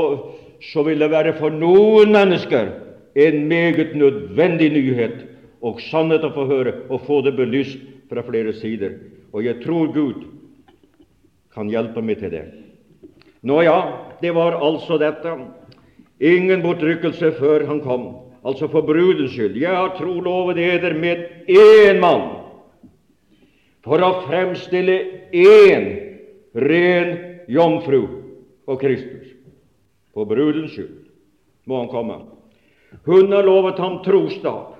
[0.63, 2.72] så vil det være for noen mennesker
[3.20, 5.20] en meget nødvendig nyhet
[5.62, 8.96] og sannhet å få høre og få det belyst fra flere sider.
[9.34, 10.26] Og jeg tror Gud
[11.54, 12.46] kan hjelpe meg til det.
[13.46, 13.78] Nå ja,
[14.22, 15.36] det var altså dette.
[16.20, 18.10] Ingen bortrykkelse før han kom.
[18.44, 19.58] Altså for brudens skyld.
[19.60, 22.28] Jeg har trolovet eder med én mann
[23.84, 24.98] for å fremstille
[25.32, 25.88] én
[26.56, 27.13] ren
[27.52, 28.02] jomfru
[28.68, 29.36] og Kristus.
[30.13, 31.08] For brudens skyld
[31.70, 32.20] må han komme.
[33.06, 34.79] Hun har lovet ham trosdag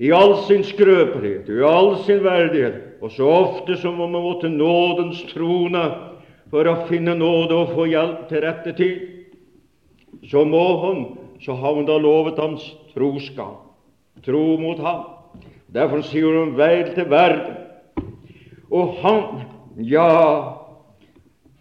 [0.00, 4.48] i all sin skrøpelighet, i all sin verdighet, og så ofte som om man måtte
[4.48, 5.82] nådens trone
[6.50, 9.02] for å finne nåde og få hjelp til rette tid,
[10.30, 11.02] så må hun,
[11.44, 13.60] så har hun da lovet hans troskap,
[14.24, 15.04] tro mot ham.
[15.70, 17.60] Derfor sier hun vel til verden.
[18.72, 19.44] Og han,
[19.84, 20.56] ja,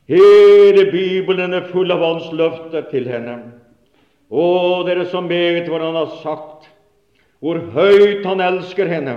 [0.10, 3.38] hele Bibelen er full av hans løfter til henne.
[4.30, 4.44] Å,
[4.88, 6.70] dere som meget hva han har sagt,
[7.40, 9.16] hvor høyt han elsker henne,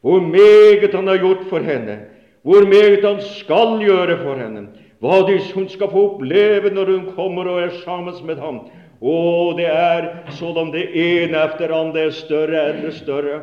[0.00, 1.98] hvor meget han har gjort for henne,
[2.42, 4.66] hvor meget han skal gjøre for henne,
[5.00, 5.22] hva
[5.54, 8.60] hun skal få oppleve når hun kommer og er sammen med ham.
[9.00, 9.16] Å,
[9.56, 13.40] det er sådan det ene efter andre er større eller større.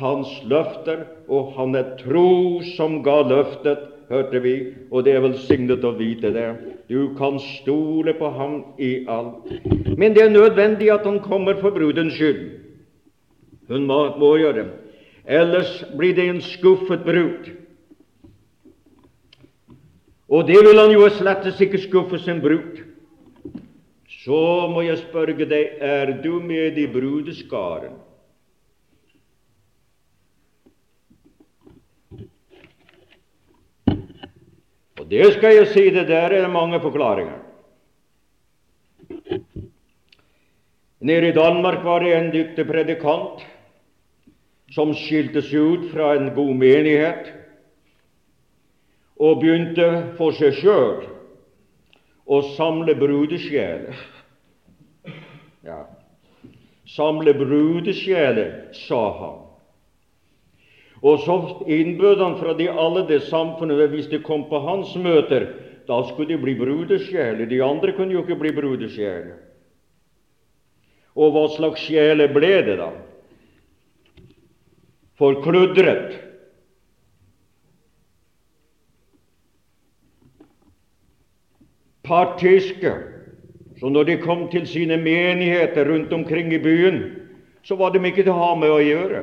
[0.00, 4.54] Hans løfter, og han er tro som ga løftet, hørte vi,
[4.90, 6.48] og det er velsignet å vite det.
[6.90, 9.46] Du kan stole på ham i alt.
[9.94, 12.59] Men det er nødvendig at han kommer for brudens skyld.
[13.70, 14.68] Hun må, må gjøre det.
[15.30, 17.50] Ellers blir det en skuffet brud.
[20.30, 22.82] Og det vil han jo slettes ikke skuffe sin brud.
[24.20, 27.94] Så må jeg spørre deg, er du med i brudeskaren?
[35.00, 37.38] Og det skal jeg si det der er mange forklaringer.
[41.00, 43.40] Nede i Danmark var det en dyktig predikant
[44.74, 47.32] som skilte seg ut fra en god menighet
[49.20, 51.08] og begynte for seg sjøl
[52.30, 53.98] å samle brudesjeler.
[55.66, 55.82] Ja.
[56.88, 59.36] Samle brudesjeler, sa han.
[61.00, 65.48] Og så innbød han fra de alle det samfunnet hvis de kom på hans møter,
[65.88, 67.46] da skulle de bli brudesjeler.
[67.48, 69.38] De andre kunne jo ikke bli brudesjeler.
[71.18, 72.92] Og hva slags sjeler ble det, da?
[75.20, 76.30] Forkludret
[82.10, 82.94] partiske.
[83.78, 87.02] Så når de kom til sine menigheter rundt omkring i byen,
[87.62, 89.22] så var de ikke til å ha med å gjøre.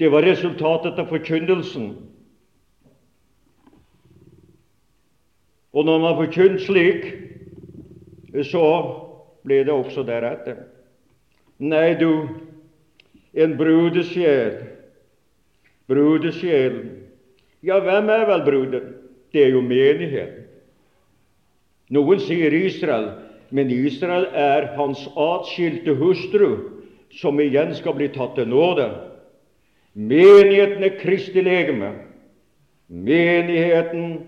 [0.00, 1.90] Det var resultatet av forkynnelsen.
[5.70, 7.10] Og når man forkynt slik,
[8.46, 8.64] så
[9.44, 10.64] ble det også deretter.
[11.60, 12.24] Nei, du,
[13.32, 14.56] en brudesjel
[15.90, 17.00] Brudesjelen
[17.62, 18.92] Ja, hvem er vel bruden?
[19.32, 20.46] Det er jo menigheten.
[21.92, 23.10] Noen sier Israel,
[23.50, 26.54] men Israel er hans atskilte hustru,
[27.12, 28.86] som igjen skal bli tatt til nåde.
[29.92, 31.92] Menigheten er Kristi legeme.
[32.88, 34.20] Menigheten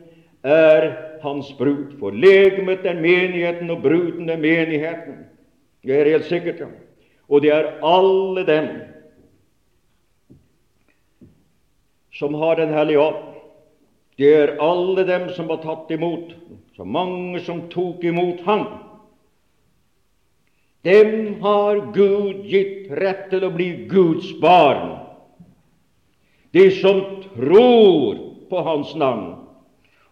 [0.45, 0.91] er
[1.23, 1.97] hans brud.
[2.03, 5.23] For legemet er menigheten, og bruden er menigheten.
[5.87, 6.67] Det er helt sikkert.
[7.31, 8.69] Og det er alle dem
[12.13, 13.29] som har Den hellige ånd.
[14.17, 16.35] Det er alle dem som har tatt imot
[16.77, 18.67] så mange som tok imot ham.
[20.83, 24.99] Dem har Gud gitt rett til å bli Guds barn.
[26.53, 27.01] De som
[27.35, 28.19] tror
[28.51, 29.31] på Hans navn.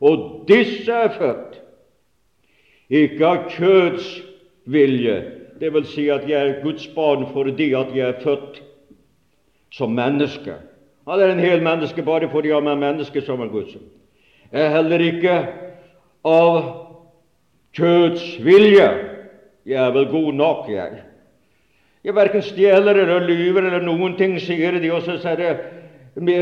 [0.00, 1.58] Og disse er født
[2.90, 4.06] ikke av kjøds
[4.70, 5.18] vilje,
[5.60, 8.62] det vil si at jeg er Guds barn fordi at jeg er født
[9.76, 10.56] som menneske.
[11.10, 13.74] Han er en hel menneske bare fordi han er menneske som er Guds.
[14.52, 15.36] Er heller ikke
[16.26, 16.58] av
[17.74, 18.86] kjøds vilje.
[19.66, 21.02] Jeg er vel god nok, jeg.
[22.04, 24.92] Jeg verken stjeler eller lyver eller noen ting, sier de.
[24.94, 25.58] Og så sier
[26.16, 26.38] de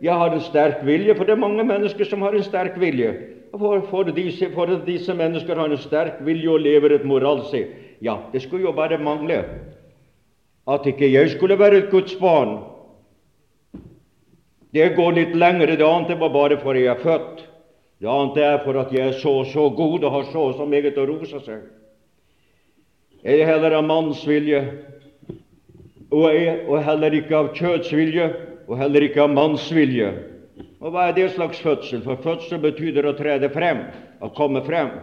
[0.00, 3.10] jeg har en sterk vilje, for det er mange mennesker som har en sterk vilje.
[3.50, 7.56] For, for, disse, for disse mennesker har en sterk vilje og lever et moralsk
[8.00, 9.44] Ja, det skulle jo bare mangle
[10.70, 12.69] at ikke jeg skulle være et Guds barn.
[14.70, 15.76] Det går litt lengre.
[15.76, 17.44] Det annet var bare for jeg er født.
[18.00, 20.98] Det annet er for at jeg er så så god og har så så meget
[20.98, 21.66] å rose seg.
[23.20, 24.62] Er jeg heller av manns vilje,
[26.08, 28.30] og, er, og heller ikke av kjøtts vilje,
[28.64, 30.08] og heller ikke av manns vilje.
[30.80, 32.00] Og hva er det slags fødsel?
[32.06, 33.84] For fødsel betyr å trede frem,
[34.24, 34.94] å komme frem.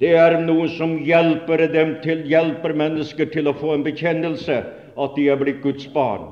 [0.00, 4.58] Det er noe som hjelper dem til, hjelper mennesker til å få en bekjennelse
[5.00, 6.28] at de er blitt Guds barn.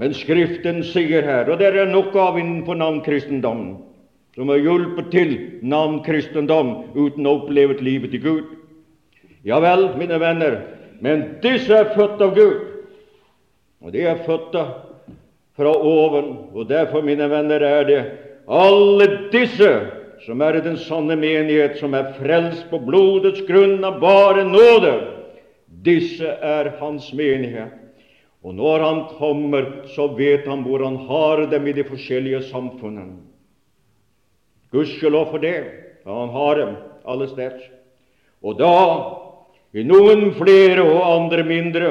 [0.00, 3.78] Men Skriften sier her, og det er nok av innenfor navnkristendommen,
[4.36, 8.50] som har hjulpet til navnkristendom uten å oppleve livet til Gud.
[9.46, 10.58] Ja vel, mine venner,
[11.00, 12.60] men disse er født av Gud,
[13.80, 14.58] og de er født
[15.56, 16.32] fra oven.
[16.52, 18.00] Og derfor, mine venner, er det
[18.46, 19.70] alle disse
[20.26, 24.94] som er i den sanne menighet, som er frelst på blodets grunn av bare nåde.
[25.86, 27.85] Disse er hans menighet.
[28.46, 33.18] Og når han kommer, så vet han hvor han har dem i de forskjellige samfunnene.
[34.70, 35.64] Gudskjelov for det.
[36.04, 37.62] for han har dem alle steder.
[38.42, 38.74] Og da
[39.74, 41.90] i noen flere og andre mindre,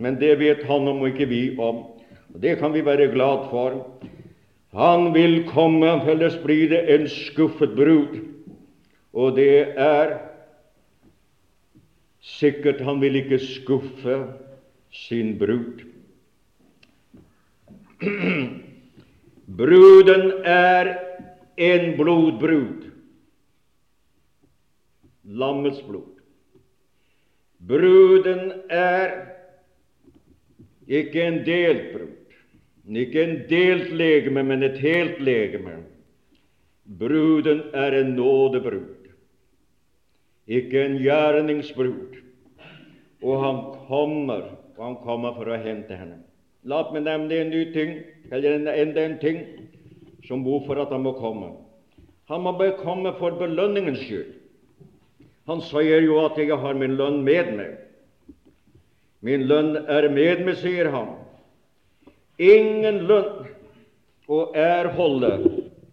[0.00, 1.84] men det vet han om og ikke vi om.
[2.32, 4.00] Og Det kan vi være glad for.
[4.72, 8.24] Han vil komme, ellers blir det en skuffet brud.
[9.12, 10.16] Og det er
[12.22, 14.22] sikkert han vil ikke skuffe
[14.90, 15.89] sin brud.
[19.60, 20.92] Bruden er
[21.56, 22.86] en blodbrud.
[25.24, 26.08] Lammets blod.
[27.68, 29.12] Bruden er
[30.88, 32.16] ikke en delt brud.
[32.90, 35.76] Ikke en delt legeme, men et helt legeme.
[36.98, 39.10] Bruden er en nådebrud,
[40.46, 42.16] ikke en gjerningsbrud.
[43.22, 44.42] Og han kommer,
[44.76, 46.18] og han kommer for å hente henne.
[46.64, 47.94] La meg nevne en ny ting,
[48.30, 49.40] eller enda en ting,
[50.28, 51.54] som hvorfor at han må komme.
[52.28, 52.52] Han må
[52.82, 54.34] komme for belønningens skyld.
[55.48, 57.78] Han sier jo at 'jeg har min lønn med meg'.
[59.20, 61.20] Min lønn er med meg, sier han
[62.40, 63.48] ingen lønn
[64.30, 65.32] å erholde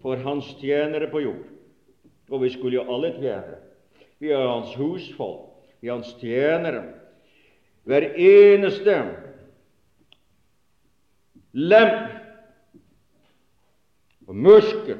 [0.01, 1.43] for hans tjenere på jord.
[2.29, 3.59] Og vi skulle jo alle tjene.
[4.19, 5.49] Vi er hans husfolk,
[5.81, 6.83] vi er hans tjenere.
[7.87, 8.95] Hver eneste
[11.53, 11.93] lem
[14.27, 14.99] og muskel,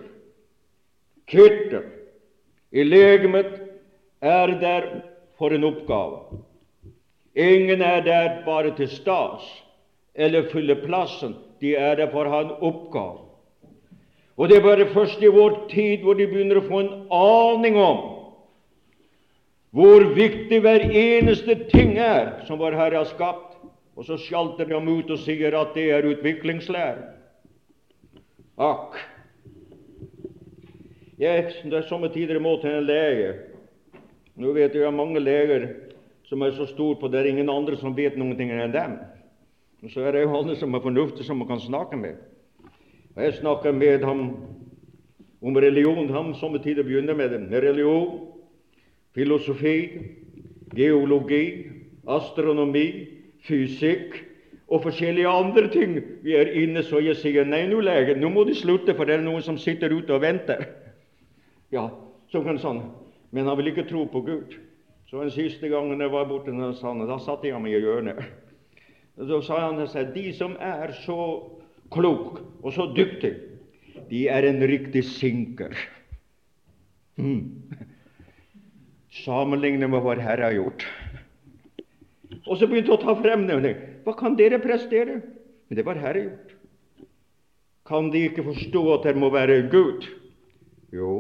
[1.28, 1.84] kirtel
[2.72, 3.52] i legemet
[4.22, 4.90] er der
[5.38, 6.42] for en oppgave.
[7.36, 9.46] Ingen er der bare til stas
[10.16, 11.36] eller fylle plassen.
[11.62, 13.28] De er der for å ha en oppgave.
[14.38, 17.78] Og det er bare først i vår tid hvor de begynner å få en aning
[17.82, 18.06] om
[19.78, 23.47] hvor viktig hver eneste ting er som vår Herre har skapt.
[23.98, 27.08] Og så skjalter de ham ut og sier at det er utviklingslære.
[28.62, 28.98] Akk!
[31.18, 33.32] Jeg, det er somme tider må til en lege.
[34.38, 35.66] Nå vet jeg at mange leger
[36.30, 39.00] som er så store på det er ingen andre som vet noen ting enn dem.
[39.82, 42.22] Og så er det jo alle som er fornuftige, som man kan snakke med.
[43.16, 44.24] Og Jeg snakker med ham
[45.42, 46.10] om religion.
[46.14, 47.64] Han somme tider begynner med det.
[47.64, 48.28] Religion,
[49.16, 49.90] filosofi,
[50.76, 51.66] geologi,
[52.08, 54.18] astronomi, fysikk
[54.68, 55.98] og forskjellige andre ting.
[56.24, 59.18] Vi er inne så jeg sier nei, nå lege, nå må du slutte, for det
[59.18, 60.66] er noen som sitter ute og venter.
[61.72, 61.90] Ja,
[62.32, 62.82] så kan sånn.
[63.36, 64.58] Men han vil ikke tro på Gud.
[65.08, 68.24] Så den siste gangen jeg var borte, da satte jeg meg i hjørnet.
[69.18, 71.20] Så sa han seg de som er så
[71.94, 73.34] klok og så dyktig,
[74.12, 75.74] de er en riktig sinker.
[77.18, 77.72] Mm.
[79.24, 80.86] Sammenlignet med hva Herre har gjort.
[82.46, 83.80] Og så begynte han å ta frem nevning.
[84.04, 85.22] Hva kan dere prestere?
[85.68, 86.54] Men det var Herre gjort.
[87.88, 90.08] Kan de ikke forstå at det må være en Gud?
[90.92, 91.12] Jo,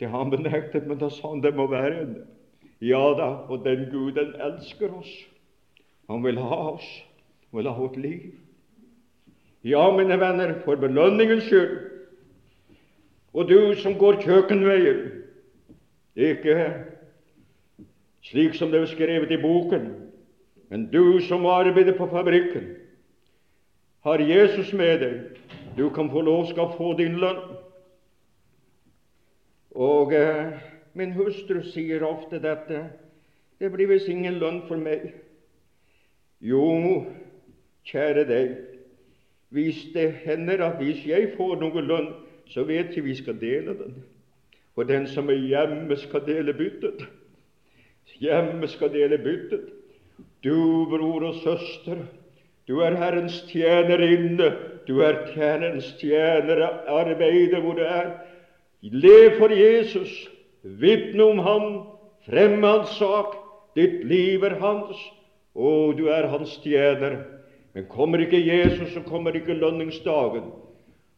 [0.00, 2.16] det har han benektet, men da sa han det må være en
[2.84, 5.12] Ja da, og den Guden elsker oss.
[6.10, 6.88] Han vil ha oss,
[7.48, 8.34] han vil ha vårt liv.
[9.64, 11.78] Ja, mine venner, for belønningens skyld.
[13.32, 15.00] Og du som går kjøkkenveien,
[16.16, 16.58] ikke
[18.30, 19.86] slik som det er skrevet i boken,
[20.70, 22.74] men du som arbeider på fabrikken,
[24.06, 25.14] har Jesus med deg.
[25.76, 27.42] Du kan få lov skal få din lønn.
[29.74, 30.54] Og eh,
[30.94, 32.84] min hustru sier ofte dette.
[33.58, 35.10] Det blir visst ingen lønn for meg.
[36.40, 37.02] Jo,
[37.88, 38.54] kjære deg,
[39.50, 42.10] hvis det hender at hvis jeg får noe lønn,
[42.46, 44.00] så vet jeg vi skal dele den.
[44.74, 47.06] For den som er hjemme, skal dele byttet.
[48.20, 49.72] Hjemme skal dele byttet.
[50.44, 52.04] Du, bror og søster,
[52.68, 54.52] du er Herrens tjenerinne.
[54.86, 58.12] Du er tjenerens tjenere, arbeidet hvor du er.
[58.82, 60.12] Lev for Jesus,
[60.62, 61.66] vitne om ham,
[62.26, 63.34] fremme hans sak.
[63.76, 65.00] Ditt liv er hans.
[65.56, 67.18] Å, du er hans tjener.
[67.74, 70.48] Men kommer ikke Jesus, så kommer ikke lønningsdagen.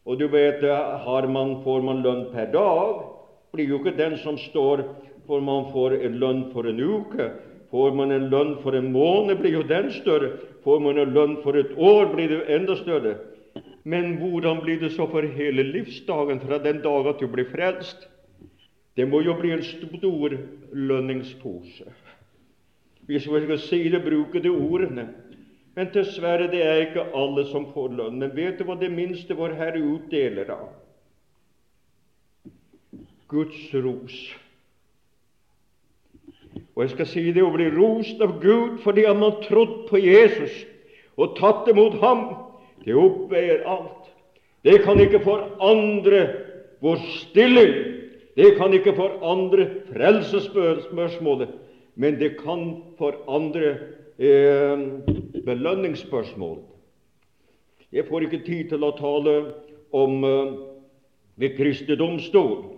[0.08, 0.64] Og du vet,
[1.04, 3.04] har man, får man lønn per dag,
[3.52, 4.82] blir jo ikke den som står
[5.28, 7.30] for man får en lønn for en uke.
[7.70, 10.32] Får man en lønn for en måned, blir jo den større.
[10.64, 13.18] Får man en lønn for et år, blir det enda større.
[13.84, 18.08] Men hvordan blir det så for hele livsdagen fra den dag at du blir frelst?
[18.96, 20.34] Det må jo bli en stor
[20.72, 21.92] lønningspose
[23.08, 25.06] hvis vi skal si det, bruke de ordene.
[25.76, 28.18] Men dessverre, det er ikke alle som får lønn.
[28.20, 30.66] Men vet du hva det minste vår Herre utdeler av?
[33.32, 34.18] Guds ros.
[36.78, 39.98] Og jeg skal si det å bli rost av Gud fordi han har trodd på
[39.98, 40.52] Jesus
[41.18, 42.20] og tatt imot ham,
[42.86, 44.04] det oppveier alt.
[44.62, 46.20] Det kan ikke forandre
[46.78, 47.72] vår stilling,
[48.38, 51.50] det kan ikke forandre frelsesspørsmålet,
[51.98, 52.62] men det kan
[53.00, 53.74] forandre
[54.14, 54.86] eh,
[55.42, 56.62] belønningsspørsmålet.
[57.90, 59.38] Jeg får ikke tid til å tale
[59.90, 60.56] om eh,
[61.42, 62.77] ved Kristi domstol.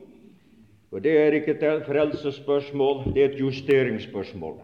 [0.91, 4.57] For det er ikke et frelsesspørsmål, det er et justeringsspørsmål.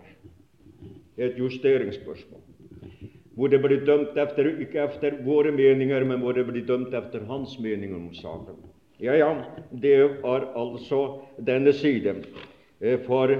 [1.16, 2.40] Det er et justeringsspørsmål.
[3.36, 7.26] Hvor det blir dømt efter, ikke efter våre meninger, men hvor det blir dømt efter
[7.28, 8.58] hans mening om saken.
[9.00, 9.30] Ja, ja,
[9.82, 12.14] det var altså denne side
[12.80, 13.30] eh, for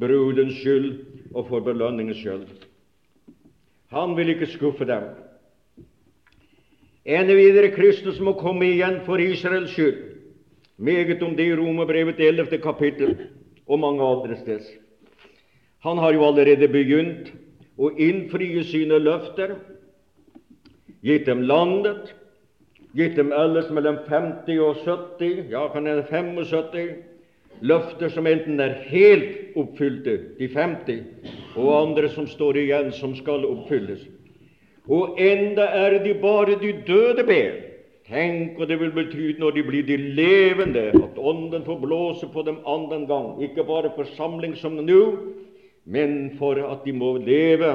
[0.00, 2.46] brudens skyld og for belønningens skyld.
[3.90, 5.08] Han vil ikke skuffe dem.
[7.04, 10.13] Ene videre Kristus må komme igjen for Israels skyld.
[10.76, 12.58] Meget om det i Romerbrevet 11.
[12.58, 13.16] kapittel
[13.66, 14.64] og mange andre steder.
[15.78, 17.30] Han har jo allerede begynt
[17.78, 19.54] å innfrie sine løfter,
[21.04, 22.14] gitt dem landet,
[22.96, 26.90] gitt dem ellers mellom 50 og 70, ja, kan hende 75,
[27.60, 31.04] løfter som enten er helt oppfylte, de 50,
[31.54, 34.02] og andre som står igjen, som skal oppfylles.
[34.90, 37.62] Og enda er de bare de døde ben
[38.04, 42.42] Tenk hva det vil bety når de blir de levende, at Ånden får blåse på
[42.44, 45.00] dem annen gang, ikke bare forsamling som nå,
[45.88, 47.70] men for at de må leve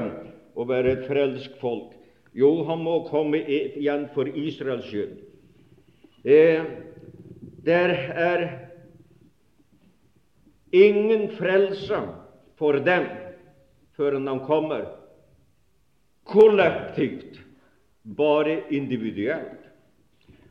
[0.53, 1.95] og være et frelsk folk.
[2.38, 5.17] Jo, han må komme igjen for Israels skyld.
[6.21, 6.61] Eh,
[7.65, 8.45] der er
[10.71, 12.03] ingen frelse
[12.59, 13.07] for dem
[13.97, 14.86] før han kommer
[16.30, 17.41] kollektivt,
[18.05, 19.59] bare individuelt.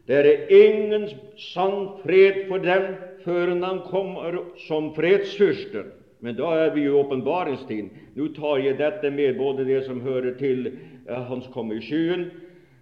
[0.08, 1.04] Det er ingen
[1.36, 2.94] sann fred for dem
[3.26, 5.82] før han kommer som fredsfyrste.
[6.24, 7.90] Men da er vi i åpenbaringstiden.
[8.16, 12.30] Nå tar jeg dette med både det som hører til eh, hans komme i skyen,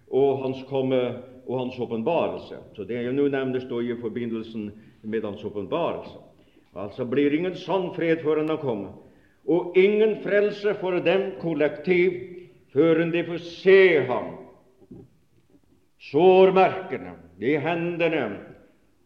[0.07, 1.01] og hans komme
[1.47, 2.63] og hans åpenbarelse.
[2.79, 4.71] Så det jeg nå nevner, står i forbindelsen
[5.03, 6.23] med hans åpenbarelse.
[6.79, 8.95] Altså blir ingen sann fred før han kommer,
[9.47, 12.21] og ingen frelse for dem kollektiv
[12.73, 14.35] før de får se ham
[16.11, 18.27] sårmerkene, de hendene,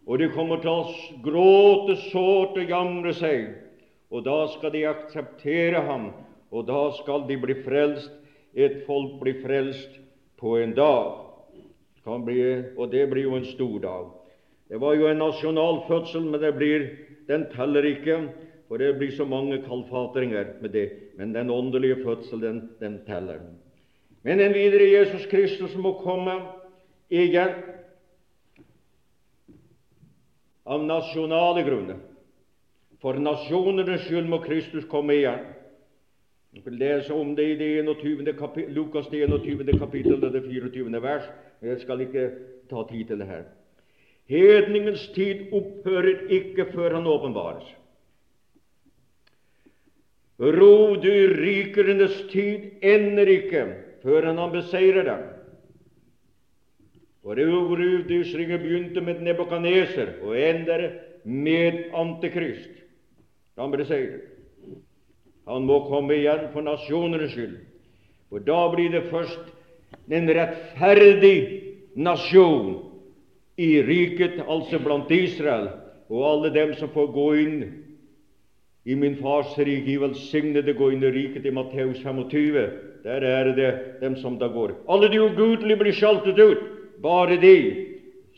[0.07, 3.51] og de kommer til å gråte sårt og jamre seg.
[4.11, 6.11] Og da skal de akseptere ham,
[6.51, 8.11] og da skal de bli frelst.
[8.59, 10.01] Et folk blir frelst
[10.41, 11.27] på en dag.
[12.25, 12.41] Bli,
[12.75, 14.07] og det blir jo en stor dag.
[14.71, 16.89] Det var jo en nasjonal fødsel, men blir,
[17.29, 18.17] den teller ikke,
[18.67, 20.89] for det blir så mange kalfatringer med det.
[21.19, 23.45] Men den åndelige fødsel, den, den teller.
[24.27, 26.35] Men en videre Jesus Kristus må komme
[27.11, 27.55] igjen
[30.65, 31.99] av nasjonale grunner.
[33.01, 35.49] For nasjonenes skyld må Kristus komme igjen.
[36.51, 38.33] Vi vil lese om det i det 21.
[38.39, 39.79] Kapittel, Lukas 21.
[39.79, 41.03] kapittel og det 24.
[41.03, 41.27] vers.
[41.63, 42.29] Jeg skal ikke
[42.71, 43.45] ta tid til det her.
[44.31, 47.67] Hedningens tid opphører ikke før han åpenbares.
[50.41, 53.65] Rovdyrrikernes tid ender ikke
[54.03, 55.25] før han beseirer dem.
[57.21, 60.87] For rovdyrstringen begynte med Nebukadneser og ender
[61.25, 62.81] med Antikrist.
[63.61, 64.21] Han si det.
[65.47, 67.59] Han må komme igjen for nasjonenes skyld.
[68.31, 69.51] For da blir det først
[70.09, 71.37] en rettferdig
[71.99, 72.79] nasjon
[73.61, 75.69] i riket, altså blant Israel,
[76.09, 77.59] og alle dem som får gå inn
[78.89, 79.91] i min fars rike.
[79.93, 82.61] I velsignede gå inn i riket i Matteus 25.
[83.05, 84.79] Der er det dem som da går.
[84.89, 86.80] Alle de ugudelige blir sjaltet ut.
[87.01, 87.57] Bare de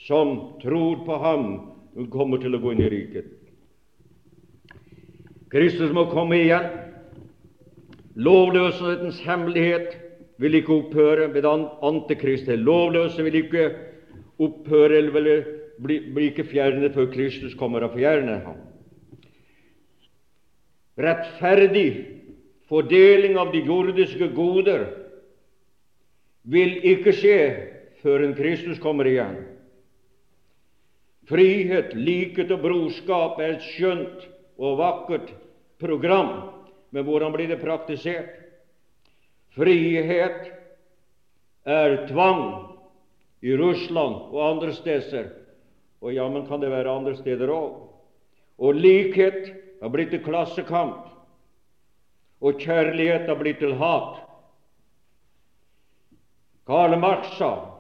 [0.07, 1.47] som tror på ham,
[2.11, 3.31] kommer til å gå inn i riket.
[5.53, 6.71] Kristus må komme igjen.
[8.17, 9.99] Lovløshetens hemmelighet
[10.41, 12.61] vil ikke opphøre med antikristet.
[12.61, 13.67] Lovløse vil ikke
[14.43, 15.45] opphøre eller vil
[15.83, 18.59] bli, bli ikke fjernet før Kristus kommer og fjerner ham.
[21.03, 21.89] Rettferdig
[22.69, 24.87] fordeling av de jordiske goder
[26.49, 27.39] vil ikke skje
[28.03, 29.37] før Kristus kommer igjen.
[31.31, 34.25] Frihet, likhet og brorskap er et skjønt
[34.59, 35.31] og vakkert
[35.81, 36.33] program,
[36.91, 38.35] men hvordan blir det praktisert?
[39.55, 40.51] Frihet
[41.69, 42.43] er tvang
[43.43, 45.31] i Russland og andre steder,
[46.03, 47.79] og jammen kan det være andre steder òg.
[48.59, 51.07] Og likhet har blitt til klassekamp,
[52.43, 54.19] og kjærlighet har blitt til hat.
[56.67, 57.72] Karl Marx sa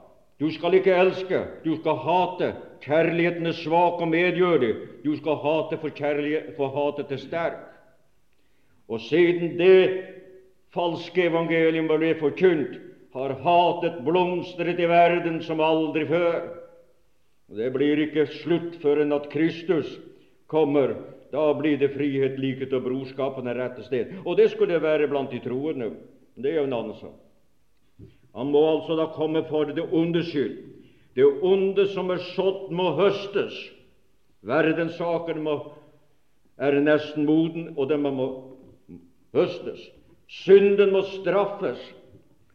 [0.42, 2.48] du skal ikke elske, du skal hate.
[2.82, 4.72] Kjærligheten er svak og medgjørlig.
[5.04, 5.92] Du skal hate, for,
[6.56, 7.60] for hatet er sterk.
[8.90, 10.02] Og siden det
[10.74, 12.74] falske evangelium ble forkynt,
[13.14, 16.42] har hatet blomstret i verden som aldri før.
[17.52, 19.98] Og Det blir ikke slutt før enn at Kristus
[20.50, 20.96] kommer.
[21.30, 24.16] Da blir det frihet, likhet og brorskapen er rette sted.
[24.26, 25.92] Og det skulle være blant de troende.
[26.34, 27.14] Det er jo en annen sak.
[28.32, 30.56] Han må altså da komme for det ondes skyld.
[31.16, 33.56] Det onde som er sådd, må høstes.
[34.48, 35.56] Verdenssaken må,
[36.56, 38.28] er nesten moden, og den må
[39.36, 39.82] høstes.
[40.32, 41.82] Synden må straffes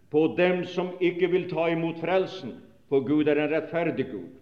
[0.09, 2.55] på dem som ikke vil ta imot frelsen,
[2.89, 4.33] for Gud er en rettferdig Gud.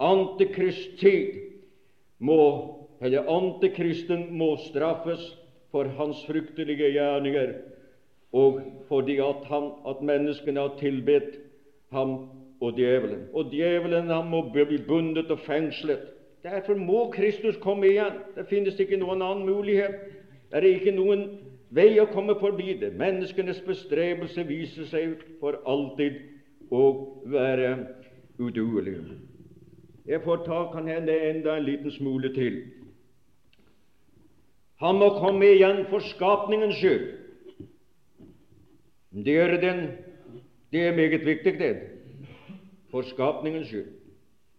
[0.00, 1.36] Antikristtid
[2.24, 2.40] må,
[3.02, 5.24] eller antikristen må straffes
[5.74, 7.58] for hans fryktelige gjerninger
[8.32, 11.38] og fordi at, han, at menneskene har tilbedt
[11.92, 12.28] ham
[12.60, 13.28] og djevelen.
[13.32, 16.00] Og djevelen han må bli bundet og fengslet.
[16.42, 18.20] Derfor må Kristus komme igjen.
[18.36, 19.96] Det finnes ikke noen annen mulighet.
[20.50, 21.24] Det er ikke noen
[21.74, 22.92] vei å komme forbi det.
[23.00, 26.20] Menneskenes bestrebelse viser seg for alltid
[26.70, 26.84] å
[27.28, 27.72] være
[28.38, 28.98] uduelig.
[30.08, 32.62] Jeg får ta kan hende enda en liten smule til.
[34.80, 37.08] Han må komme igjen for skapningens skyld.
[39.12, 39.88] Det er, den,
[40.72, 41.76] det er meget viktig, det,
[42.90, 43.86] for skapningens skyld.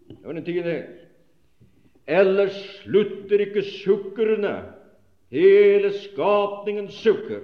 [0.09, 0.83] Det var den tiende.
[2.07, 4.55] Ellers slutter ikke sukkerne.
[5.29, 7.39] Hele skapningen sukker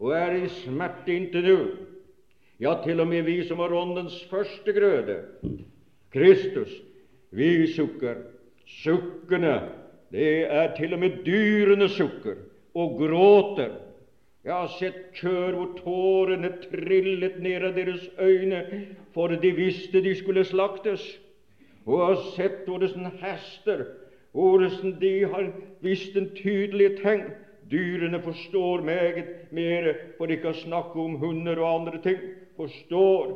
[0.00, 1.58] og er i smerte inntil nå.
[2.60, 5.18] Ja, til og med vi som har Åndens første grøde,
[6.12, 6.72] Kristus,
[7.30, 8.22] vi sukker.
[8.66, 9.60] Sukkene,
[10.10, 12.40] det er til og med dyrene sukker
[12.74, 13.76] og gråter
[14.46, 18.60] jeg har sett kjør hvor tårene trillet ned av deres øyne,
[19.10, 21.02] for de visste de skulle slaktes.
[21.82, 23.82] Og jeg har sett hvordan hester,
[24.30, 25.50] hvordan de har
[25.82, 27.26] visst en tydelig tegn.
[27.66, 32.22] Dyrene forstår meget mer, for ikke å snakke om hunder og andre ting.
[32.54, 33.34] Forstår.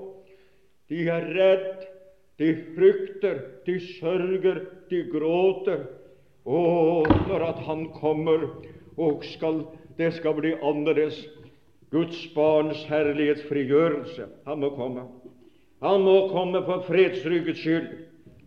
[0.91, 1.89] De er redd,
[2.39, 5.89] de frykter, de sørger, de gråter.
[6.47, 6.63] Å,
[7.27, 8.47] når at Han kommer
[9.01, 9.65] og skal
[10.01, 11.21] det skal bli annerledes.
[11.91, 14.29] Guds barns herlighetsfrigjørelse.
[14.47, 15.09] Han må komme.
[15.83, 17.89] Han må komme for fredsrykets skyld.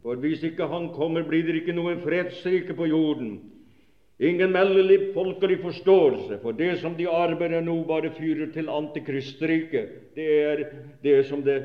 [0.04, 3.38] For hvis ikke han kommer, blir det ikke noen fredsrike på jorden.
[4.24, 9.90] Ingen meldelig folkelig forståelse, for det som de arbeider nå, bare fyrer til antikristriket.
[10.16, 10.64] Det er
[11.04, 11.58] det som det,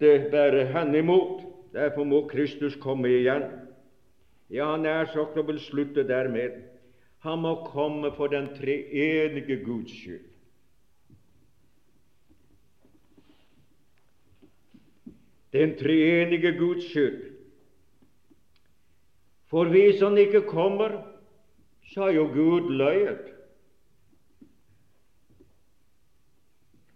[0.00, 1.42] det bærer hen imot.
[1.74, 3.48] Derfor må Kristus komme igjen.
[4.50, 6.60] Ja, nær sagt å vil slutte dermed.
[7.24, 10.26] Han må komme for den treenige Guds skyld.
[15.52, 17.22] Den treenige Guds skyld.
[19.48, 21.02] For hvis han ikke kommer,
[21.92, 23.32] så har jo Gud løyet.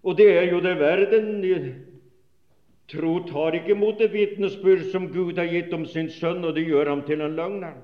[0.02, 1.44] Og det er jo det verden
[2.92, 6.66] tro tar ikke mot det vitnesbyrd som Gud har gitt om sin sønn, og det
[6.66, 7.78] gjør ham til en løgner.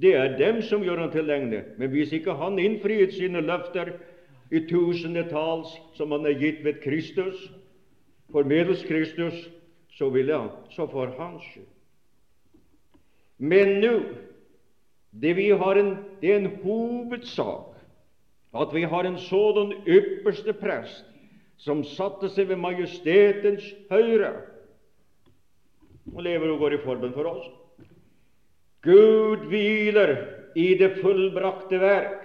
[0.00, 1.64] Det er dem som gjør han til løgner.
[1.78, 3.92] Men hvis ikke han innfriet sine løfter
[4.52, 7.50] i tusendetalls som han er gitt ved Kristus,
[8.32, 9.48] formedels Kristus,
[9.92, 11.68] så ville han, så for hans skyld.
[13.38, 13.94] Men nå
[15.12, 17.72] det, vi har en, det er en hovedsak
[18.52, 21.04] at vi har en sådan ypperste prest
[21.56, 24.32] som satte seg ved majestetens høyre
[26.12, 27.44] og lever og går i formen for oss.
[28.82, 30.16] Gud hviler
[30.58, 32.24] i det fullbrakte verk,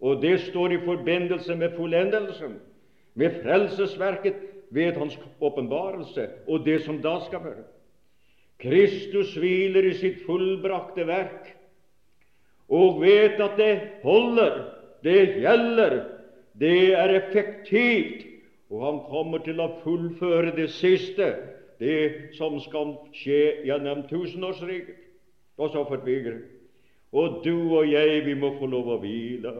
[0.00, 2.54] og det står i forbindelse med fullendelsen,
[3.14, 4.38] med frelsesverket
[4.70, 7.66] ved Hans åpenbarelse og det som da skal være.
[8.62, 11.52] Kristus hviler i sitt fullbrakte verk.
[12.68, 14.56] Og vet at det holder,
[15.04, 16.00] det gjelder,
[16.58, 18.24] det er effektivt,
[18.70, 21.30] og han kommer til å fullføre det siste,
[21.80, 25.07] det som skal skje gjennom tusenårsriket
[25.58, 26.38] og så fortviger
[27.12, 29.52] Og du og jeg, vi må få lov å hvile.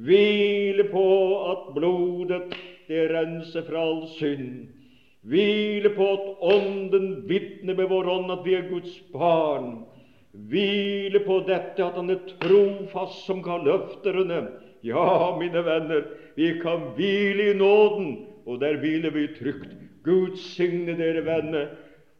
[0.00, 1.06] Hvile på
[1.50, 2.52] at blodet,
[2.88, 4.68] det renser fra all synd.
[5.22, 9.82] Hvile på at Ånden vitner med vår ånd at vi er Guds barn.
[10.32, 14.46] Hvile på dette at Han er trofast som ga løfterne.
[14.84, 16.06] Ja, mine venner,
[16.36, 18.14] vi kan hvile i nåden,
[18.46, 19.76] og der hviler vi trygt.
[20.04, 21.68] Gud signe dere venner.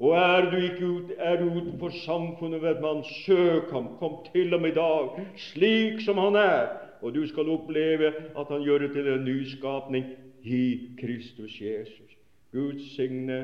[0.01, 3.91] Og er du ikke ut, er du utenfor samfunnet, vet man, søk ham.
[3.99, 6.69] Kom til ham i dag, slik som han er,
[7.03, 10.07] og du skal oppleve at han gjør det til en nyskapning
[10.43, 10.65] i
[11.01, 12.17] Kristus Jesus.
[12.53, 13.43] Gud signe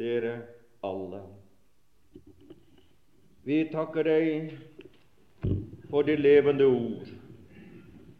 [0.00, 0.38] dere
[0.84, 1.20] alle.
[3.44, 4.54] Vi takker deg
[5.90, 7.12] for det levende ord.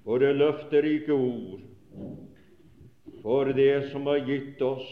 [0.05, 1.61] for det løfterike ord,
[3.23, 4.89] for det som har gitt oss.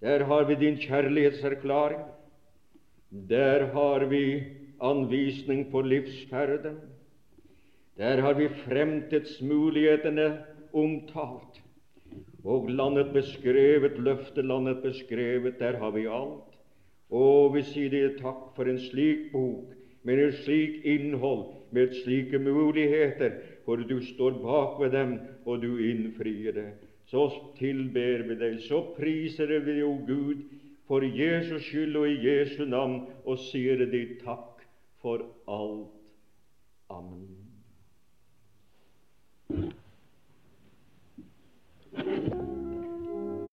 [0.00, 2.00] Der har vi din kjærlighetserklæring.
[3.28, 4.42] Der har vi
[4.80, 6.78] anvisning på livsferden.
[7.96, 10.38] Der har vi fremtidsmulighetene
[10.72, 11.60] omtalt,
[12.44, 15.58] og landet beskrevet, løftelandet beskrevet.
[15.58, 16.56] Der har vi alt.
[17.10, 19.74] Og vi sier deg takk for en slik bok,
[20.06, 23.34] med et slikt innhold, med slike muligheter,
[23.66, 26.70] for du står bak ved dem, og du innfrir det
[27.10, 27.26] så
[27.58, 30.44] tilber vi deg, så priser vi deg, o Gud,
[30.86, 34.62] for Jesus skyld og i Jesu navn, og sier deg takk
[35.02, 35.96] for alt.
[36.90, 37.36] Amen.
[41.92, 42.59] Thank you.